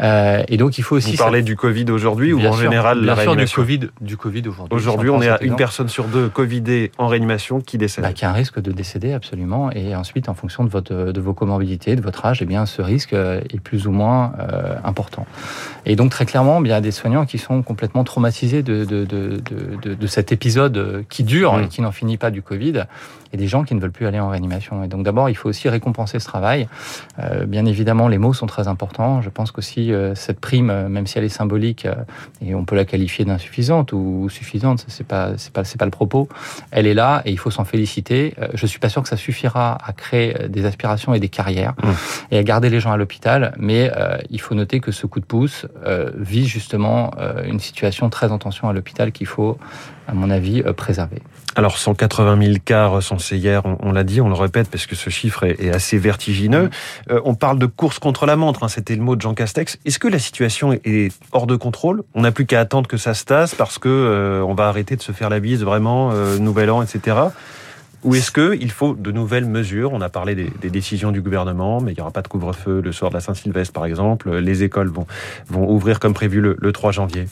Euh, 0.00 0.42
et 0.48 0.56
donc, 0.56 0.76
il 0.78 0.82
faut 0.82 0.96
aussi. 0.96 1.12
Vous 1.12 1.16
parlez 1.16 1.42
du 1.42 1.54
Covid 1.54 1.84
aujourd'hui 1.90 2.32
ou 2.32 2.40
en 2.40 2.52
général 2.54 2.98
bien 2.98 3.06
la 3.06 3.14
réanimation 3.14 3.62
du 3.62 3.78
Covid, 3.78 3.90
du 4.00 4.16
Covid 4.16 4.48
aujourd'hui. 4.48 4.76
Aujourd'hui, 4.76 5.10
on 5.10 5.22
est 5.22 5.28
à 5.28 5.40
une 5.42 5.54
personne 5.54 5.88
sur 5.88 6.04
deux 6.06 6.28
Covidée 6.28 6.90
en 6.98 7.06
réanimation 7.06 7.60
qui 7.60 7.78
décède. 7.78 8.02
Bah, 8.02 8.12
qui 8.12 8.24
a 8.24 8.30
un 8.30 8.32
risque 8.32 8.60
de 8.60 8.72
décéder 8.72 9.12
absolument. 9.12 9.70
Et 9.70 9.94
ensuite, 9.94 10.28
en 10.28 10.34
fonction 10.34 10.64
de 10.64 10.70
votre 10.70 10.92
de 10.92 11.20
vos 11.20 11.34
comorbidités, 11.34 11.94
de 11.94 12.02
votre 12.02 12.26
âge, 12.26 12.42
eh 12.42 12.46
bien, 12.46 12.66
ce 12.66 12.82
risque 12.82 13.12
est 13.12 13.60
plus 13.60 13.86
ou 13.86 13.92
moins 13.92 14.32
euh, 14.40 14.74
important. 14.82 15.24
Et 15.86 15.94
donc, 15.94 16.10
très 16.10 16.26
clairement, 16.26 16.64
il 16.64 16.68
y 16.68 16.72
a 16.72 16.80
des 16.80 16.90
soignants 16.90 17.26
qui 17.26 17.38
sont 17.38 17.62
complètement 17.62 18.02
traumatisés 18.02 18.64
de 18.64 18.84
de, 18.84 19.04
de, 19.04 19.40
de, 19.82 19.94
de 19.94 20.06
cet 20.08 20.32
épisode 20.32 21.04
qui 21.08 21.22
dure 21.22 21.56
mmh. 21.58 21.62
et 21.62 21.68
qui 21.68 21.80
n'en 21.80 21.92
finit 21.92 22.16
pas 22.16 22.32
du 22.32 22.42
Covid, 22.42 22.84
et 23.32 23.36
des 23.36 23.46
gens 23.46 23.62
qui 23.62 23.74
ne 23.76 23.80
veulent 23.80 23.92
plus 23.92 24.06
aller 24.06 24.18
en 24.18 24.30
réanimation. 24.30 24.82
Et 24.82 24.88
donc, 24.88 25.04
d'abord, 25.04 25.28
il 25.28 25.36
faut 25.36 25.48
aussi 25.48 25.68
récompenser 25.68 25.91
penser 25.92 26.18
ce 26.18 26.26
travail. 26.26 26.68
Euh, 27.18 27.46
bien 27.46 27.66
évidemment, 27.66 28.08
les 28.08 28.18
mots 28.18 28.32
sont 28.32 28.46
très 28.46 28.68
importants. 28.68 29.22
Je 29.22 29.30
pense 29.30 29.50
qu'aussi 29.50 29.92
euh, 29.92 30.14
cette 30.14 30.40
prime, 30.40 30.70
euh, 30.70 30.88
même 30.88 31.06
si 31.06 31.18
elle 31.18 31.24
est 31.24 31.28
symbolique 31.28 31.86
et 32.44 32.54
on 32.54 32.64
peut 32.64 32.76
la 32.76 32.84
qualifier 32.84 33.24
d'insuffisante 33.24 33.92
ou, 33.92 34.28
suffisante, 34.28 34.84
c'est 34.88 35.06
pas 35.06 35.32
c'est 35.36 35.52
pas 35.52 35.64
c'est 35.64 35.78
pas 35.78 35.84
le 35.84 35.90
propos. 35.90 36.28
Elle 36.70 36.86
est 36.86 36.94
là 36.94 37.22
et 37.24 37.30
il 37.30 37.38
faut 37.38 37.50
s'en 37.50 37.64
féliciter. 37.64 38.34
je 38.54 38.66
suis 38.66 38.78
pas 38.78 38.88
sûr 38.88 39.02
que 39.02 39.08
ça 39.08 39.16
suffira 39.16 39.78
à 39.84 39.92
créer 39.92 40.48
des 40.48 40.64
aspirations 40.64 41.14
et 41.14 41.20
des 41.20 41.28
carrières 41.28 41.74
mmh. 41.82 41.88
et 42.32 42.38
à 42.38 42.42
garder 42.42 42.70
les 42.70 42.80
gens 42.80 42.92
à 42.92 42.96
l'hôpital, 42.96 43.54
mais 43.58 43.90
il 44.30 44.40
faut 44.40 44.54
noter 44.54 44.80
que 44.80 44.92
ce 44.92 45.06
coup 45.06 45.20
de 45.20 45.24
pouce 45.24 45.66
vise 46.16 46.46
justement 46.46 47.10
une 47.44 47.60
situation 47.60 48.10
très 48.10 48.30
en 48.32 48.38
tension 48.38 48.68
à 48.68 48.72
l'hôpital 48.72 49.12
qu'il 49.12 49.26
faut, 49.26 49.58
à 50.08 50.14
mon 50.14 50.30
avis, 50.30 50.62
préserver. 50.76 51.22
Alors 51.54 51.76
180 51.76 52.42
000 52.42 52.56
cas 52.64 52.86
recensés 52.86 53.36
hier, 53.36 53.62
on, 53.80 53.92
l'a 53.92 54.04
dit, 54.04 54.22
on 54.22 54.28
le 54.28 54.34
répète 54.34 54.70
parce 54.70 54.86
que 54.86 54.96
ce 54.96 55.10
chiffre 55.10 55.44
est, 55.44 55.70
assez 55.70 55.98
vertigineux. 55.98 56.70
Euh, 57.10 57.20
on 57.24 57.34
parle 57.34 57.58
de 57.58 57.66
course 57.66 57.98
contre 57.98 58.24
la 58.24 58.36
montre, 58.36 58.62
hein, 58.62 58.68
c'était 58.68 58.96
le 58.96 59.02
mot 59.02 59.16
de 59.16 59.20
Jean 59.20 59.34
Castex. 59.34 59.78
Est-ce 59.84 59.98
que 59.98 60.08
la 60.08 60.18
situation 60.18 60.72
est 60.72 61.12
hors 61.32 61.46
de 61.46 61.56
contrôle? 61.56 62.04
On 62.14 62.22
n'a 62.22 62.32
plus 62.32 62.46
qu'à 62.46 62.60
attendre 62.60 62.88
que 62.88 62.96
ça 62.96 63.12
se 63.12 63.24
tasse 63.24 63.54
parce 63.54 63.78
que 63.78 63.88
euh, 63.88 64.42
on 64.42 64.54
va 64.54 64.68
arrêter 64.68 64.96
de 64.96 65.02
se 65.02 65.12
faire 65.12 65.28
la 65.28 65.40
bise 65.40 65.62
vraiment, 65.62 66.10
euh, 66.12 66.38
nouvel 66.38 66.70
an, 66.70 66.82
etc. 66.82 67.16
Ou 68.04 68.14
est-ce 68.16 68.32
qu'il 68.32 68.70
faut 68.70 68.94
de 68.94 69.12
nouvelles 69.12 69.46
mesures? 69.46 69.92
On 69.92 70.00
a 70.00 70.08
parlé 70.08 70.34
des, 70.34 70.70
décisions 70.70 71.12
du 71.12 71.22
gouvernement, 71.22 71.80
mais 71.80 71.92
il 71.92 71.94
n'y 71.94 72.00
aura 72.00 72.10
pas 72.10 72.22
de 72.22 72.28
couvre-feu 72.28 72.80
le 72.80 72.92
soir 72.92 73.10
de 73.10 73.16
la 73.16 73.20
Saint-Sylvestre, 73.20 73.72
par 73.72 73.86
exemple. 73.86 74.34
Les 74.38 74.62
écoles 74.64 74.88
vont, 74.88 75.06
ouvrir 75.50 76.00
comme 76.00 76.14
prévu 76.14 76.40
le, 76.40 76.56
le 76.58 76.72
3 76.72 76.92
janvier. 76.92 77.26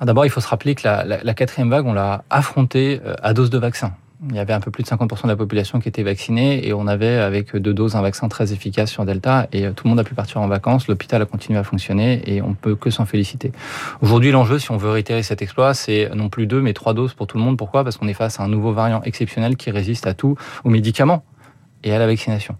D'abord, 0.00 0.26
il 0.26 0.30
faut 0.30 0.40
se 0.40 0.48
rappeler 0.48 0.74
que 0.74 0.82
la 0.84 1.34
quatrième 1.34 1.70
vague, 1.70 1.86
on 1.86 1.94
l'a 1.94 2.24
affrontée 2.28 3.00
euh, 3.04 3.14
à 3.22 3.32
dose 3.32 3.50
de 3.50 3.58
vaccin 3.58 3.92
il 4.28 4.36
y 4.36 4.38
avait 4.38 4.52
un 4.52 4.60
peu 4.60 4.70
plus 4.70 4.84
de 4.84 4.88
50% 4.88 5.24
de 5.24 5.28
la 5.28 5.36
population 5.36 5.80
qui 5.80 5.88
était 5.88 6.02
vaccinée 6.02 6.66
et 6.66 6.72
on 6.72 6.86
avait 6.86 7.16
avec 7.16 7.56
deux 7.56 7.74
doses 7.74 7.96
un 7.96 8.02
vaccin 8.02 8.28
très 8.28 8.52
efficace 8.52 8.90
sur 8.90 9.04
Delta 9.04 9.48
et 9.52 9.66
euh, 9.66 9.72
tout 9.72 9.84
le 9.84 9.90
monde 9.90 10.00
a 10.00 10.04
pu 10.04 10.14
partir 10.14 10.40
en 10.40 10.46
vacances, 10.46 10.86
l'hôpital 10.86 11.20
a 11.22 11.26
continué 11.26 11.58
à 11.58 11.64
fonctionner 11.64 12.22
et 12.26 12.40
on 12.40 12.54
peut 12.54 12.76
que 12.76 12.90
s'en 12.90 13.04
féliciter. 13.04 13.52
Aujourd'hui, 14.00 14.30
l'enjeu, 14.30 14.58
si 14.58 14.70
on 14.70 14.76
veut 14.76 14.90
réitérer 14.90 15.22
cet 15.22 15.42
exploit, 15.42 15.74
c'est 15.74 16.10
non 16.14 16.28
plus 16.28 16.46
deux 16.46 16.60
mais 16.60 16.72
trois 16.72 16.94
doses 16.94 17.14
pour 17.14 17.26
tout 17.26 17.36
le 17.36 17.42
monde. 17.42 17.56
Pourquoi? 17.56 17.82
Parce 17.82 17.96
qu'on 17.96 18.08
est 18.08 18.14
face 18.14 18.38
à 18.38 18.44
un 18.44 18.48
nouveau 18.48 18.72
variant 18.72 19.02
exceptionnel 19.02 19.56
qui 19.56 19.70
résiste 19.70 20.06
à 20.06 20.14
tout, 20.14 20.36
aux 20.64 20.70
médicaments 20.70 21.24
et 21.82 21.92
à 21.92 21.98
la 21.98 22.06
vaccination. 22.06 22.56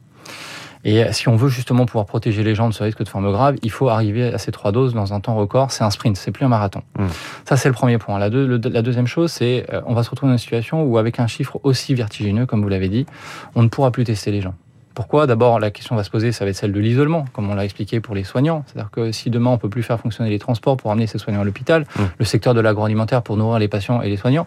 Et 0.85 1.05
si 1.12 1.29
on 1.29 1.37
veut 1.37 1.49
justement 1.49 1.87
pouvoir 1.87 2.07
protéger 2.07 2.43
les 2.43 2.55
gens 2.55 2.69
de 2.69 2.75
ce 2.75 2.83
risque 2.83 3.03
de 3.05 3.09
forme 3.09 3.31
grave, 3.31 3.57
il 3.62 3.71
faut 3.71 3.89
arriver 3.89 4.35
à 4.35 4.39
ces 4.39 4.51
trois 4.51 4.73
doses 4.73 4.95
dans 4.95 5.15
un 5.15 5.21
temps 5.21 5.37
record. 5.37 5.71
C'est 5.71 5.85
un 5.85 5.91
sprint, 5.91 6.17
c'est 6.17 6.33
plus 6.33 6.45
un 6.45 6.49
marathon. 6.49 6.83
Mmh. 6.99 7.07
Ça, 7.45 7.57
c'est 7.57 7.69
le 7.69 7.75
premier 7.75 7.99
point. 7.99 8.19
La, 8.19 8.29
la 8.29 8.83
deuxième 8.83 9.07
chose, 9.07 9.31
c'est 9.31 9.67
euh, 9.73 9.81
on 9.87 9.95
va 9.95 10.03
se 10.03 10.11
retrouver 10.11 10.31
dans 10.31 10.35
une 10.35 10.39
situation 10.39 10.83
où, 10.83 10.99
avec 10.99 11.21
un 11.21 11.29
chiffre 11.29 11.61
aussi 11.62 11.95
vertigineux, 11.95 12.47
comme 12.47 12.62
vous 12.62 12.69
l'avez 12.69 12.89
dit, 12.89 13.07
on 13.55 13.62
ne 13.62 13.69
pourra 13.69 13.93
plus 13.93 14.05
tester 14.05 14.33
les 14.33 14.41
gens. 14.41 14.55
Pourquoi? 14.95 15.27
D'abord, 15.27 15.59
la 15.59 15.71
question 15.71 15.97
va 15.97 16.05
se 16.05 16.11
poser, 16.11 16.33
ça 16.33 16.45
va 16.45 16.51
être 16.51 16.57
celle 16.57 16.73
de 16.73 16.81
l'isolement, 16.81 17.25
comme 17.33 17.49
on 17.49 17.55
l'a 17.55 17.65
expliqué 17.65 18.01
pour 18.01 18.15
les 18.15 18.25
soignants. 18.25 18.65
C'est-à-dire 18.67 18.91
que 18.91 19.11
si 19.12 19.31
demain 19.31 19.51
on 19.51 19.59
peut 19.59 19.71
plus 19.71 19.83
faire 19.83 19.99
fonctionner 19.99 20.29
les 20.29 20.39
transports 20.39 20.77
pour 20.77 20.91
amener 20.91 21.07
ces 21.07 21.17
soignants 21.17 21.41
à 21.41 21.45
l'hôpital, 21.45 21.83
mmh. 21.83 22.03
le 22.19 22.25
secteur 22.25 22.53
de 22.55 22.61
l'agroalimentaire 22.61 23.23
pour 23.23 23.37
nourrir 23.37 23.59
les 23.59 23.69
patients 23.69 24.03
et 24.03 24.11
les 24.11 24.19
soignants, 24.19 24.47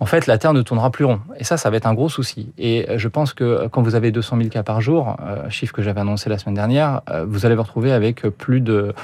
en 0.00 0.06
fait, 0.06 0.26
la 0.26 0.38
Terre 0.38 0.52
ne 0.52 0.62
tournera 0.62 0.90
plus 0.90 1.04
rond. 1.04 1.20
Et 1.38 1.44
ça, 1.44 1.56
ça 1.56 1.70
va 1.70 1.76
être 1.76 1.86
un 1.86 1.94
gros 1.94 2.08
souci. 2.08 2.52
Et 2.58 2.86
je 2.96 3.08
pense 3.08 3.32
que 3.32 3.66
quand 3.68 3.82
vous 3.82 3.94
avez 3.94 4.10
200 4.12 4.36
000 4.36 4.48
cas 4.48 4.62
par 4.62 4.80
jour, 4.80 5.16
euh, 5.20 5.50
chiffre 5.50 5.72
que 5.72 5.82
j'avais 5.82 6.00
annoncé 6.00 6.30
la 6.30 6.38
semaine 6.38 6.54
dernière, 6.54 7.02
euh, 7.10 7.24
vous 7.28 7.46
allez 7.46 7.54
vous 7.54 7.62
retrouver 7.62 7.92
avec 7.92 8.22
plus 8.22 8.60
de 8.60 8.94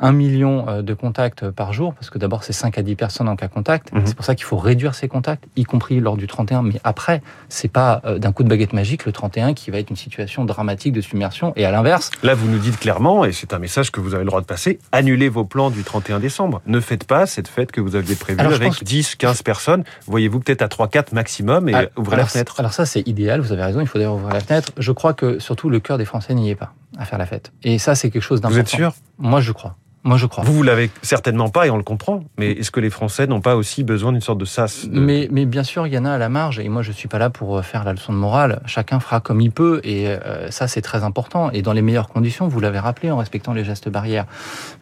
1 0.00 0.12
million 0.12 0.68
euh, 0.68 0.82
de 0.82 0.94
contacts 0.94 1.48
par 1.50 1.72
jour, 1.72 1.94
parce 1.94 2.10
que 2.10 2.18
d'abord, 2.18 2.44
c'est 2.44 2.52
5 2.52 2.76
à 2.76 2.82
10 2.82 2.96
personnes 2.96 3.28
en 3.28 3.36
cas 3.36 3.48
contact. 3.48 3.92
Mhm. 3.92 4.02
C'est 4.04 4.14
pour 4.14 4.24
ça 4.24 4.34
qu'il 4.34 4.44
faut 4.44 4.58
réduire 4.58 4.94
ces 4.94 5.08
contacts, 5.08 5.44
y 5.56 5.64
compris 5.64 6.00
lors 6.00 6.16
du 6.16 6.26
31. 6.26 6.62
Mais 6.62 6.80
après, 6.84 7.22
c'est 7.48 7.72
pas 7.72 8.02
d'un 8.18 8.32
coup 8.32 8.42
de 8.42 8.48
baguette 8.48 8.72
magique 8.72 9.06
le 9.06 9.12
31 9.12 9.54
qui 9.54 9.70
va 9.70 9.78
être 9.78 9.90
une 9.90 9.96
situation 9.96 10.44
dramatique 10.44 10.92
de 10.92 11.00
submersion. 11.00 11.52
Et 11.56 11.64
à 11.64 11.70
l'inverse. 11.70 12.10
Là, 12.22 12.34
vous 12.34 12.48
nous 12.48 12.58
dites 12.58 12.78
clairement, 12.78 13.24
et 13.24 13.32
c'est 13.32 13.54
un 13.54 13.58
message 13.58 13.90
que 13.90 14.00
vous 14.00 14.14
avez 14.14 14.24
le 14.24 14.28
droit 14.28 14.40
de 14.40 14.46
passer, 14.46 14.78
annulez 14.92 15.28
vos 15.28 15.44
plans 15.44 15.70
du 15.70 15.82
31 15.82 16.20
décembre. 16.20 16.60
Ne 16.66 16.80
faites 16.80 17.04
pas 17.04 17.26
cette 17.26 17.48
fête 17.48 17.72
que 17.72 17.80
vous 17.80 17.96
aviez 17.96 18.14
prévue 18.14 18.40
avec 18.40 18.84
10, 18.84 19.16
15 19.16 19.42
personnes. 19.42 19.84
Voyez-vous 20.06 20.41
peut-être 20.42 20.62
à 20.62 20.66
3-4 20.68 21.14
maximum 21.14 21.68
et 21.68 21.74
Ah, 21.74 21.84
ouvrez 21.96 22.14
alors, 22.14 22.26
la 22.26 22.30
fenêtre. 22.30 22.58
Alors 22.58 22.72
ça, 22.72 22.86
c'est 22.86 23.06
idéal, 23.08 23.40
vous 23.40 23.52
avez 23.52 23.62
raison, 23.62 23.80
il 23.80 23.86
faut 23.86 23.98
d'ailleurs 23.98 24.14
ouvrir 24.14 24.34
la 24.34 24.40
fenêtre. 24.40 24.70
Je 24.76 24.92
crois 24.92 25.14
que 25.14 25.38
surtout 25.38 25.70
le 25.70 25.80
cœur 25.80 25.98
des 25.98 26.04
Français 26.04 26.34
n'y 26.34 26.50
est 26.50 26.54
pas 26.54 26.74
à 26.98 27.04
faire 27.04 27.18
la 27.18 27.26
fête. 27.26 27.52
Et 27.62 27.78
ça, 27.78 27.94
c'est 27.94 28.10
quelque 28.10 28.22
chose 28.22 28.40
d'important. 28.40 28.54
Vous 28.54 28.60
êtes 28.60 28.68
sûr? 28.68 28.94
Moi, 29.18 29.40
je 29.40 29.52
crois. 29.52 29.76
Moi, 30.04 30.16
je 30.16 30.26
crois. 30.26 30.42
Vous, 30.44 30.52
vous 30.52 30.62
l'avez 30.64 30.90
certainement 31.02 31.48
pas 31.48 31.66
et 31.66 31.70
on 31.70 31.76
le 31.76 31.84
comprend. 31.84 32.24
Mais 32.36 32.50
est-ce 32.52 32.70
que 32.72 32.80
les 32.80 32.90
Français 32.90 33.26
n'ont 33.28 33.40
pas 33.40 33.54
aussi 33.54 33.84
besoin 33.84 34.10
d'une 34.12 34.20
sorte 34.20 34.38
de 34.38 34.44
sas 34.44 34.86
de- 34.88 34.98
Mais, 34.98 35.28
mais 35.30 35.46
bien 35.46 35.62
sûr, 35.62 35.86
il 35.86 35.92
y 35.92 35.98
en 35.98 36.04
a 36.04 36.10
à 36.12 36.18
la 36.18 36.28
marge, 36.28 36.58
et 36.58 36.68
moi 36.68 36.82
je 36.82 36.90
suis 36.90 37.06
pas 37.08 37.18
là 37.18 37.30
pour 37.30 37.58
euh, 37.58 37.62
faire 37.62 37.84
la 37.84 37.92
leçon 37.92 38.12
de 38.12 38.18
morale. 38.18 38.60
Chacun 38.66 38.98
fera 38.98 39.20
comme 39.20 39.40
il 39.40 39.52
peut, 39.52 39.80
et 39.84 40.08
euh, 40.08 40.50
ça 40.50 40.66
c'est 40.66 40.82
très 40.82 41.04
important, 41.04 41.50
et 41.52 41.62
dans 41.62 41.72
les 41.72 41.82
meilleures 41.82 42.08
conditions, 42.08 42.48
vous 42.48 42.58
l'avez 42.60 42.80
rappelé, 42.80 43.10
en 43.12 43.16
respectant 43.18 43.52
les 43.52 43.64
gestes 43.64 43.88
barrières. 43.88 44.26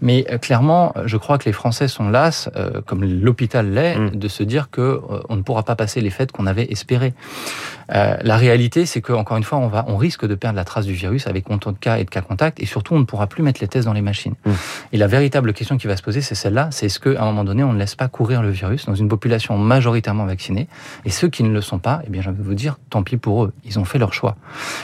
Mais 0.00 0.24
euh, 0.30 0.38
clairement, 0.38 0.94
je 1.04 1.16
crois 1.18 1.36
que 1.36 1.44
les 1.44 1.52
Français 1.52 1.86
sont 1.88 2.08
las, 2.08 2.48
euh, 2.56 2.80
comme 2.86 3.04
l'hôpital 3.04 3.70
l'est, 3.70 3.96
Mm. 3.98 4.10
de 4.16 4.28
se 4.28 4.42
dire 4.42 4.70
que 4.70 4.80
euh, 4.80 5.00
on 5.28 5.36
ne 5.36 5.42
pourra 5.42 5.62
pas 5.64 5.74
passer 5.76 6.00
les 6.00 6.10
fêtes 6.10 6.32
qu'on 6.32 6.46
avait 6.46 6.66
espérées. 6.70 7.12
Euh, 7.94 8.16
la 8.22 8.36
réalité, 8.36 8.86
c'est 8.86 9.00
que 9.00 9.12
encore 9.12 9.36
une 9.36 9.42
fois, 9.42 9.58
on 9.58 9.66
va, 9.68 9.84
on 9.88 9.96
risque 9.96 10.24
de 10.26 10.34
perdre 10.34 10.56
la 10.56 10.64
trace 10.64 10.86
du 10.86 10.92
virus 10.94 11.26
avec 11.26 11.50
autant 11.50 11.72
de 11.72 11.78
cas 11.78 11.98
et 11.98 12.04
de 12.04 12.10
cas 12.10 12.20
contacts, 12.22 12.60
et 12.60 12.66
surtout, 12.66 12.94
on 12.94 13.00
ne 13.00 13.04
pourra 13.04 13.26
plus 13.26 13.42
mettre 13.42 13.60
les 13.60 13.68
tests 13.68 13.84
dans 13.86 13.92
les 13.92 14.00
machines. 14.00 14.34
Mm. 14.46 14.50
Et 14.92 14.96
la 14.96 15.06
véritable 15.10 15.52
question 15.52 15.76
qui 15.76 15.86
va 15.86 15.96
se 15.96 16.02
poser, 16.02 16.22
c'est 16.22 16.34
celle-là 16.34 16.68
c'est 16.70 16.86
est-ce 16.86 16.98
qu'à 17.00 17.22
un 17.22 17.26
moment 17.26 17.44
donné, 17.44 17.62
on 17.62 17.72
ne 17.72 17.78
laisse 17.78 17.94
pas 17.94 18.08
courir 18.08 18.42
le 18.42 18.50
virus 18.50 18.86
dans 18.86 18.94
une 18.94 19.08
population 19.08 19.58
majoritairement 19.58 20.24
vaccinée 20.24 20.68
Et 21.04 21.10
ceux 21.10 21.28
qui 21.28 21.42
ne 21.42 21.52
le 21.52 21.60
sont 21.60 21.78
pas, 21.78 22.00
eh 22.06 22.10
bien, 22.10 22.22
j'ai 22.22 22.30
envie 22.30 22.38
de 22.38 22.44
vous 22.44 22.54
dire, 22.54 22.78
tant 22.88 23.02
pis 23.02 23.16
pour 23.16 23.44
eux. 23.44 23.52
Ils 23.64 23.78
ont 23.78 23.84
fait 23.84 23.98
leur 23.98 24.14
choix. 24.14 24.36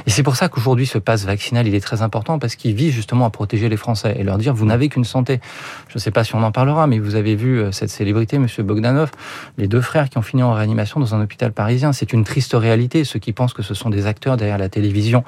Et 0.07 0.11
c'est 0.11 0.23
pour 0.23 0.37
ça 0.37 0.49
qu'aujourd'hui, 0.49 0.87
ce 0.87 0.99
passe 0.99 1.25
vaccinal, 1.25 1.67
il 1.67 1.75
est 1.75 1.81
très 1.81 2.03
important 2.03 2.39
parce 2.39 2.57
qu'il 2.57 2.75
vise 2.75 2.93
justement 2.93 3.25
à 3.25 3.31
protéger 3.31 3.69
les 3.69 3.77
Français 3.77 4.17
et 4.19 4.25
leur 4.25 4.39
dire, 4.39 4.53
vous 4.53 4.67
n'avez 4.67 4.89
qu'une 4.89 5.05
santé. 5.05 5.41
Je 5.89 5.95
ne 5.97 6.01
sais 6.01 6.11
pas 6.11 6.25
si 6.25 6.35
on 6.35 6.43
en 6.43 6.53
parlera, 6.53 6.87
mais 6.87 6.99
vous 6.99 7.15
avez 7.15 7.37
vu 7.37 7.61
euh, 7.61 7.73
cette 7.73 7.91
célébrité, 7.91 8.39
Monsieur 8.39 8.63
Bogdanov, 8.63 9.11
les 9.59 9.69
deux 9.69 9.81
frères 9.81 10.09
qui 10.09 10.19
ont 10.19 10.23
fini 10.23 10.43
en 10.43 10.53
réanimation 10.53 11.01
dans 11.01 11.15
un 11.15 11.23
hôpital 11.23 11.53
parisien. 11.53 11.93
C'est 11.93 12.13
une 12.13 12.25
triste 12.25 12.55
réalité. 12.55 13.05
Ceux 13.05 13.19
qui 13.19 13.33
pensent 13.33 13.55
que 13.55 13.63
ce 13.63 13.75
sont 13.75 13.91
des 13.91 14.07
acteurs 14.07 14.37
derrière 14.37 14.59
la 14.59 14.69
télévision 14.69 15.25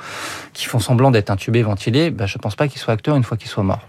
qui 0.52 0.66
font 0.66 0.80
semblant 0.80 1.10
d'être 1.10 1.30
intubés, 1.30 1.62
ventilés, 1.62 2.10
ben, 2.10 2.26
je 2.26 2.36
ne 2.36 2.42
pense 2.42 2.56
pas 2.56 2.68
qu'ils 2.68 2.80
soient 2.80 2.94
acteurs 2.94 3.16
une 3.16 3.24
fois 3.24 3.36
qu'ils 3.36 3.48
soient 3.48 3.62
morts. 3.62 3.86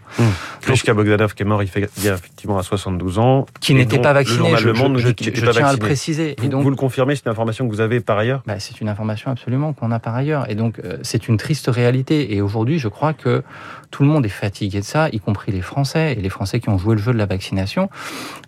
Grishka 0.61 0.93
Bogdanov 0.99 1.33
qui 1.33 1.43
est 1.43 1.45
mort 1.45 1.63
il, 1.63 1.67
fait, 1.67 1.89
il 1.97 2.03
y 2.03 2.09
a 2.09 2.13
effectivement 2.15 2.57
à 2.57 2.63
72 2.63 3.19
ans. 3.19 3.45
Qui 3.61 3.73
n'était 3.73 3.99
pas 3.99 4.09
Le 4.09 4.19
vacciné. 4.19 4.37
journal 4.37 4.59
Je, 4.59 4.67
Le 4.67 4.73
Monde 4.73 4.97
je- 4.97 5.09
tiens 5.09 5.65
à 5.67 5.71
le 5.71 5.77
préciser. 5.77 6.35
Vous, 6.37 6.45
Et 6.45 6.47
donc, 6.49 6.63
vous 6.63 6.69
le 6.69 6.75
confirmez, 6.75 7.15
c'est 7.15 7.25
une 7.25 7.31
information 7.31 7.67
que 7.67 7.71
vous 7.73 7.81
avez 7.81 7.99
par 7.99 8.17
ailleurs 8.17 8.41
Bah, 8.45 8.59
c'est 8.59 8.81
une 8.81 8.89
information 8.89 9.31
absolument 9.31 9.73
qu'on 9.73 9.91
a 9.91 9.99
par 9.99 10.15
ailleurs. 10.15 10.49
Et 10.49 10.55
donc, 10.55 10.79
euh, 10.79 10.97
c'est 11.01 11.27
une 11.27 11.37
triste 11.37 11.67
réalité. 11.67 12.33
Et 12.35 12.41
aujourd'hui, 12.41 12.79
je 12.79 12.87
crois 12.87 13.13
que 13.13 13.43
tout 13.91 14.03
le 14.03 14.09
monde 14.09 14.25
est 14.25 14.29
fatigué 14.29 14.79
de 14.81 14.85
ça, 14.85 15.09
y 15.09 15.19
compris 15.19 15.51
les 15.51 15.61
Français, 15.61 16.13
et 16.17 16.21
les 16.21 16.29
Français 16.29 16.59
qui 16.59 16.69
ont 16.69 16.77
joué 16.77 16.95
le 16.95 17.01
jeu 17.01 17.11
de 17.13 17.17
la 17.17 17.25
vaccination. 17.25 17.89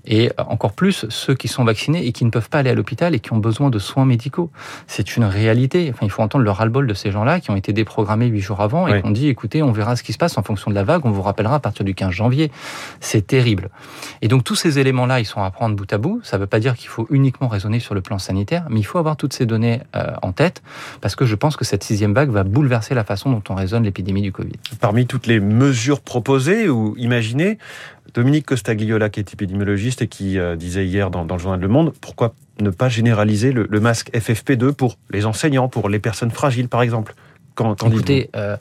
Et 0.05 0.31
encore 0.38 0.74
plus, 0.74 1.05
ceux 1.10 1.36
qui 1.36 1.48
sont 1.48 1.63
vaccinés 1.63 2.05
et 2.05 2.12
qui 2.12 2.25
ne 2.25 2.29
peuvent 2.31 2.50
pas 2.50 2.60
aller 2.60 2.70
à 2.70 2.74
l'hôpital 2.75 3.13
et 3.13 3.20
qui 3.20 3.34
ont 3.34 3.38
besoin 3.38 3.70
de 3.70 3.79
soins 3.79 4.05
médicaux. 4.05 4.50
C'est 4.88 5.15
une 5.15 5.24
réalité. 5.25 5.89
Enfin, 5.93 6.05
il 6.05 6.10
faut 6.10 6.22
entendre 6.24 6.43
le 6.43 6.51
ras-le-bol 6.51 6.88
de 6.88 6.93
ces 6.93 7.12
gens-là 7.12 7.39
qui 7.39 7.51
ont 7.51 7.55
été 7.55 7.74
déprogrammés 7.74 8.25
huit 8.27 8.41
jours 8.41 8.62
avant 8.62 8.88
et 8.88 8.93
Oui. 8.93 9.01
qui 9.01 9.08
ont 9.08 9.12
dit, 9.12 9.27
écoutez, 9.27 9.62
on 9.62 9.72
verra 9.72 9.96
ce 9.96 10.03
qui 10.03 10.13
se 10.13 10.17
passe 10.17 10.38
en 10.38 10.43
fonction 10.43 10.72
de 10.72 10.75
la 10.75 10.84
vague, 10.84 11.05
on 11.05 11.12
vous 11.12 11.22
rappellera 11.22 11.55
à 11.55 11.60
partir 11.60 11.86
du 11.86 11.93
15 11.93 12.12
janvier. 12.12 12.51
C'est 13.00 13.25
terrible. 13.27 13.70
Et 14.22 14.27
donc, 14.27 14.43
tous 14.43 14.55
ces 14.55 14.79
éléments-là, 14.79 15.20
ils 15.20 15.25
sont 15.25 15.41
à 15.43 15.51
prendre 15.51 15.75
bout 15.75 15.91
à 15.93 15.98
bout. 15.98 16.20
Ça 16.24 16.38
ne 16.38 16.41
veut 16.41 16.48
pas 16.48 16.60
dire 16.60 16.75
qu'il 16.75 16.89
faut 16.89 17.08
uniquement 17.12 17.48
raisonner 17.48 17.79
sur 17.79 17.93
le 17.93 18.01
plan 18.01 18.17
sanitaire, 18.20 18.65
mais 18.70 18.79
il 18.79 18.84
faut 18.84 18.98
avoir 18.98 19.17
toutes 19.17 19.34
ces 19.34 19.46
données 19.46 19.81
euh, 19.96 20.13
en 20.22 20.31
tête 20.31 20.62
parce 21.01 21.15
que 21.15 21.25
je 21.25 21.36
pense 21.36 21.55
que 21.55 21.65
cette 21.65 21.84
sixième 21.84 22.13
vague 22.13 22.29
va 22.29 22.43
bouleverser 22.43 22.96
la 22.96 23.03
façon 23.03 23.31
dont 23.31 23.43
on 23.50 23.55
raisonne 23.55 23.84
l'épidémie 23.84 24.22
du 24.22 24.31
Covid. 24.31 24.53
Parmi 24.79 25.05
toutes 25.05 25.27
les 25.27 25.39
mesures 25.39 26.01
proposées 26.01 26.70
ou 26.70 26.96
imaginées, 26.98 27.58
Dominique 28.13 28.46
Costagliola, 28.46 29.10
qui 29.10 29.20
est 29.20 29.34
épidémiologiste 29.34 30.01
et 30.01 30.08
qui 30.08 30.38
euh, 30.38 30.55
disait 30.55 30.86
hier 30.86 31.10
dans, 31.12 31.25
dans 31.25 31.36
le 31.36 31.41
journal 31.41 31.60
Le 31.60 31.67
Monde, 31.67 31.93
pourquoi 32.01 32.34
ne 32.60 32.70
pas 32.70 32.89
généraliser 32.89 33.51
le, 33.51 33.67
le 33.70 33.79
masque 33.79 34.12
FFP2 34.13 34.74
pour 34.74 34.98
les 35.10 35.25
enseignants, 35.25 35.70
pour 35.70 35.89
les 35.89 36.00
personnes 36.00 36.31
fragiles, 36.31 36.67
par 36.67 36.81
exemple? 36.81 37.15
Écoutez, 37.98 38.29
euh, 38.36 38.58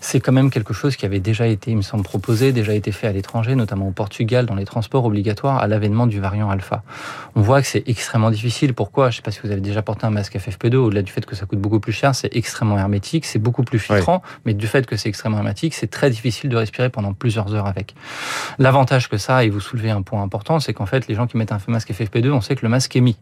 c'est 0.00 0.20
quand 0.20 0.32
même 0.32 0.50
quelque 0.50 0.74
chose 0.74 0.96
qui 0.96 1.06
avait 1.06 1.20
déjà 1.20 1.46
été, 1.46 1.70
il 1.70 1.76
me 1.76 1.82
semble, 1.82 2.04
proposé, 2.04 2.52
déjà 2.52 2.74
été 2.74 2.92
fait 2.92 3.06
à 3.06 3.12
l'étranger, 3.12 3.54
notamment 3.54 3.88
au 3.88 3.92
Portugal, 3.92 4.46
dans 4.46 4.54
les 4.54 4.64
transports 4.64 5.04
obligatoires 5.04 5.58
à 5.58 5.66
l'avènement 5.66 6.06
du 6.06 6.20
variant 6.20 6.50
alpha. 6.50 6.82
On 7.34 7.40
voit 7.40 7.60
que 7.62 7.68
c'est 7.68 7.88
extrêmement 7.88 8.30
difficile. 8.30 8.74
Pourquoi? 8.74 9.10
Je 9.10 9.14
ne 9.14 9.16
sais 9.16 9.22
pas 9.22 9.30
si 9.30 9.40
vous 9.42 9.50
avez 9.50 9.60
déjà 9.60 9.82
porté 9.82 10.06
un 10.06 10.10
masque 10.10 10.36
FFP2, 10.36 10.76
au-delà 10.76 11.02
du 11.02 11.12
fait 11.12 11.24
que 11.24 11.34
ça 11.34 11.46
coûte 11.46 11.58
beaucoup 11.58 11.80
plus 11.80 11.92
cher, 11.92 12.14
c'est 12.14 12.34
extrêmement 12.36 12.78
hermétique, 12.78 13.24
c'est 13.24 13.38
beaucoup 13.38 13.62
plus 13.62 13.78
filtrant, 13.78 14.22
mais 14.44 14.54
du 14.54 14.66
fait 14.66 14.86
que 14.86 14.96
c'est 14.96 15.08
extrêmement 15.08 15.38
hermétique, 15.38 15.74
c'est 15.74 15.90
très 15.90 16.10
difficile 16.10 16.50
de 16.50 16.56
respirer 16.56 16.90
pendant 16.90 17.12
plusieurs 17.12 17.54
heures 17.54 17.66
avec. 17.66 17.94
L'avantage 18.58 19.08
que 19.08 19.16
ça, 19.16 19.38
a, 19.38 19.44
et 19.44 19.50
vous 19.50 19.60
soulevez 19.60 19.90
un 19.90 20.02
point 20.02 20.22
important, 20.22 20.60
c'est 20.60 20.72
qu'en 20.72 20.86
fait, 20.86 21.08
les 21.08 21.14
gens 21.14 21.26
qui 21.26 21.36
mettent 21.36 21.52
un 21.52 21.58
masque 21.68 21.90
FFP2, 21.90 22.30
on 22.30 22.40
sait 22.40 22.54
que 22.54 22.64
le 22.64 22.68
masque 22.68 22.94
est 22.96 23.00
mis. 23.00 23.16